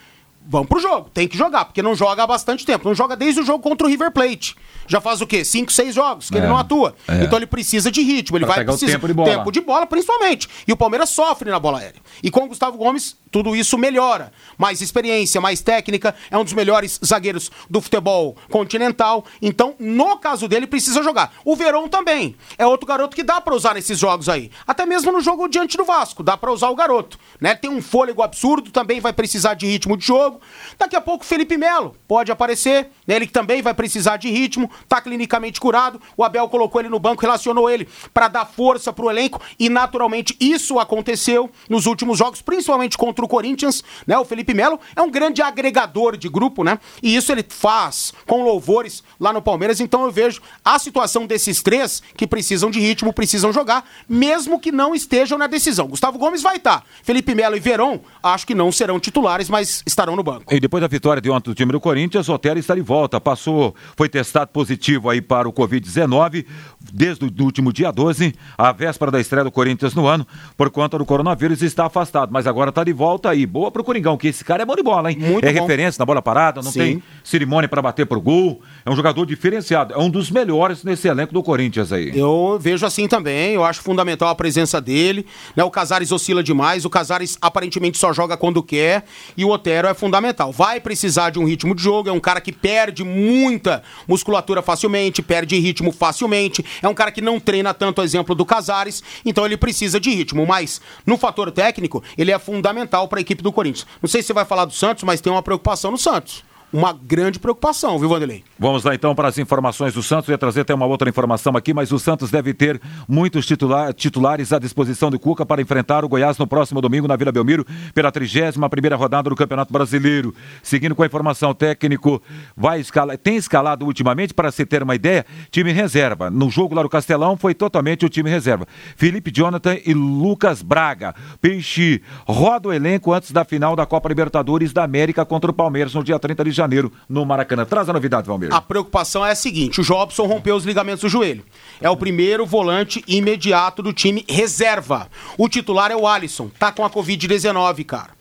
[0.45, 1.09] vamos pro jogo.
[1.13, 2.87] Tem que jogar, porque não joga há bastante tempo.
[2.87, 4.55] Não joga desde o jogo contra o River Plate.
[4.87, 5.45] Já faz o quê?
[5.45, 6.95] Cinco, seis jogos que é, ele não atua.
[7.07, 7.23] É.
[7.23, 8.37] Então ele precisa de ritmo.
[8.37, 8.93] Ele pra vai precisar.
[8.93, 9.29] Tempo de bola.
[9.29, 10.49] Tempo de bola, principalmente.
[10.67, 12.01] E o Palmeiras sofre na bola aérea.
[12.21, 14.31] E com o Gustavo Gomes, tudo isso melhora.
[14.57, 16.13] Mais experiência, mais técnica.
[16.29, 19.25] É um dos melhores zagueiros do futebol continental.
[19.41, 21.33] Então, no caso dele, precisa jogar.
[21.45, 22.35] O Verón também.
[22.57, 24.51] É outro garoto que dá para usar nesses jogos aí.
[24.67, 26.23] Até mesmo no jogo diante do Vasco.
[26.23, 27.17] Dá para usar o garoto.
[27.39, 27.55] Né?
[27.55, 30.32] Tem um fôlego absurdo, também vai precisar de ritmo de jogo.
[30.77, 32.89] Daqui a pouco, Felipe Melo pode aparecer.
[33.07, 33.15] Né?
[33.15, 36.01] Ele também vai precisar de ritmo tá clinicamente curado.
[36.15, 40.35] O Abel colocou ele no banco, relacionou ele para dar força pro elenco e naturalmente
[40.39, 44.17] isso aconteceu nos últimos jogos, principalmente contra o Corinthians, né?
[44.17, 46.79] O Felipe Melo é um grande agregador de grupo, né?
[47.01, 49.79] E isso ele faz com louvores lá no Palmeiras.
[49.79, 54.71] Então eu vejo a situação desses três que precisam de ritmo, precisam jogar, mesmo que
[54.71, 55.87] não estejam na decisão.
[55.87, 56.81] Gustavo Gomes vai estar.
[56.81, 56.83] Tá.
[57.03, 60.53] Felipe Melo e Verón, acho que não serão titulares, mas estarão no banco.
[60.53, 63.19] E depois da vitória de ontem do time do Corinthians, o Otero está de volta.
[63.19, 66.45] Passou, foi testado positivo positivo aí para o Covid-19
[66.91, 70.97] desde o último dia 12, a véspera da estreia do Corinthians no ano, por conta
[70.97, 72.31] do coronavírus, está afastado.
[72.31, 73.45] Mas agora está de volta aí.
[73.45, 75.17] Boa pro Coringão, que esse cara é bom de bola, hein?
[75.19, 75.61] Muito é bom.
[75.61, 76.79] referência na bola parada, não Sim.
[76.79, 78.61] tem cerimônia para bater pro gol.
[78.85, 79.93] É um jogador diferenciado.
[79.93, 82.11] É um dos melhores nesse elenco do Corinthians aí.
[82.17, 83.53] Eu vejo assim também.
[83.53, 85.25] Eu acho fundamental a presença dele.
[85.55, 85.63] Né?
[85.63, 86.85] O Casares oscila demais.
[86.85, 89.05] O Casares aparentemente só joga quando quer.
[89.37, 90.51] E o Otero é fundamental fundamental.
[90.51, 95.23] Vai precisar de um ritmo de jogo, é um cara que perde muita musculatura facilmente,
[95.23, 99.57] perde ritmo facilmente, é um cara que não treina tanto, exemplo do Casares, então ele
[99.57, 103.87] precisa de ritmo, mas no fator técnico, ele é fundamental para a equipe do Corinthians.
[104.01, 106.43] Não sei se você vai falar do Santos, mas tem uma preocupação no Santos
[106.73, 108.43] uma grande preocupação, viu, Vanderlei?
[108.57, 110.27] Vamos lá então para as informações do Santos.
[110.27, 113.93] Eu ia trazer até uma outra informação aqui, mas o Santos deve ter muitos titular,
[113.93, 117.63] titulares à disposição de Cuca para enfrentar o Goiás no próximo domingo na Vila Belmiro
[117.93, 120.33] pela 31 primeira rodada do Campeonato Brasileiro.
[120.63, 122.19] Seguindo com a informação técnico,
[122.57, 126.31] vai escalar, tem escalado ultimamente para se ter uma ideia, time reserva.
[126.31, 128.67] No jogo lá do Castelão foi totalmente o time reserva.
[128.95, 131.13] Felipe Jonathan e Lucas Braga.
[131.39, 135.93] Peixe roda o elenco antes da final da Copa Libertadores da América contra o Palmeiras
[135.93, 137.65] no dia 30 de janeiro Janeiro, no Maracanã.
[137.65, 138.53] Traz a novidade, Valmir.
[138.53, 141.43] A preocupação é a seguinte: o Jobson rompeu os ligamentos do joelho.
[141.79, 145.09] É o primeiro volante imediato do time reserva.
[145.37, 146.49] O titular é o Alisson.
[146.57, 148.11] Tá com a Covid-19, cara.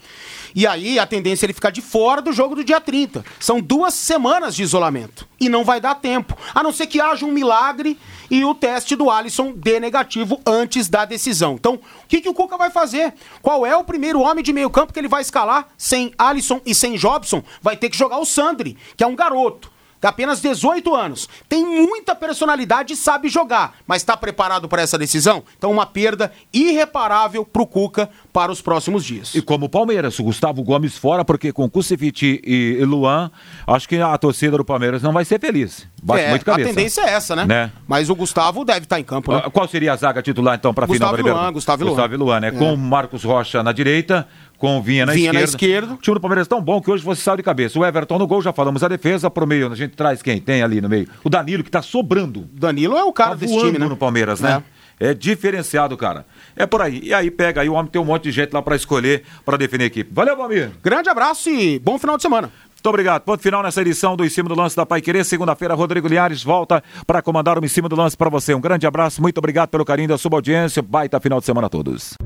[0.55, 3.25] E aí a tendência é ele ficar de fora do jogo do dia 30.
[3.41, 5.27] São duas semanas de isolamento.
[5.41, 6.37] E não vai dar tempo.
[6.55, 7.99] A não ser que haja um milagre
[8.31, 11.55] e o teste do Alisson dê negativo antes da decisão.
[11.55, 13.15] Então, o que, que o Cuca vai fazer?
[13.41, 15.69] Qual é o primeiro homem de meio campo que ele vai escalar?
[15.77, 19.72] Sem Alisson e sem Jobson, vai ter que jogar o Sandri, que é um garoto
[20.09, 21.29] apenas 18 anos.
[21.49, 25.43] Tem muita personalidade e sabe jogar, mas está preparado para essa decisão?
[25.57, 29.35] Então, uma perda irreparável para o Cuca para os próximos dias.
[29.35, 33.31] E como o Palmeiras, o Gustavo Gomes fora, porque com Kusevich e Luan,
[33.67, 35.87] acho que a torcida do Palmeiras não vai ser feliz.
[36.03, 36.71] Bate é, muito cabeça.
[36.71, 37.45] A tendência é essa, né?
[37.45, 37.73] né?
[37.87, 39.43] Mas o Gustavo deve estar em campo, né?
[39.53, 41.55] Qual seria a zaga titular, então, para a final da Libertadores?
[41.55, 41.91] Gustavo Luan.
[41.91, 42.49] Gustavo Luan, né?
[42.49, 42.51] É.
[42.51, 44.27] Com Marcos Rocha na direita,
[44.63, 45.39] com o Vinha na Vinha esquerda.
[45.41, 45.95] na esquerda.
[45.95, 47.77] O time do Palmeiras é tão bom que hoje você saiu de cabeça.
[47.77, 49.73] O Everton no gol, já falamos a defesa, pro meio.
[49.73, 51.09] A gente traz quem tem ali no meio.
[51.25, 52.49] O Danilo, que tá sobrando.
[52.53, 53.89] Danilo é o cara tá desse time, né?
[53.89, 54.63] no Palmeiras, né?
[55.01, 55.09] É.
[55.09, 56.25] é diferenciado, cara.
[56.55, 57.01] É por aí.
[57.03, 59.57] E aí pega aí, o homem tem um monte de gente lá para escolher, para
[59.57, 60.15] definir a equipe.
[60.15, 60.71] Valeu, Valmir.
[60.81, 62.49] Grande abraço e bom final de semana.
[62.69, 63.23] Muito obrigado.
[63.23, 65.25] Ponto final nessa edição do Em Cima do Lance da Pai Querer.
[65.25, 68.55] Segunda-feira, Rodrigo Liares volta para comandar o Em Cima do Lance para você.
[68.55, 70.81] Um grande abraço, muito obrigado pelo carinho da sua audiência.
[70.81, 72.17] Baita final de semana a todos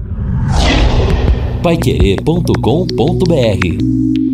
[1.63, 4.26] paiquerê.com.br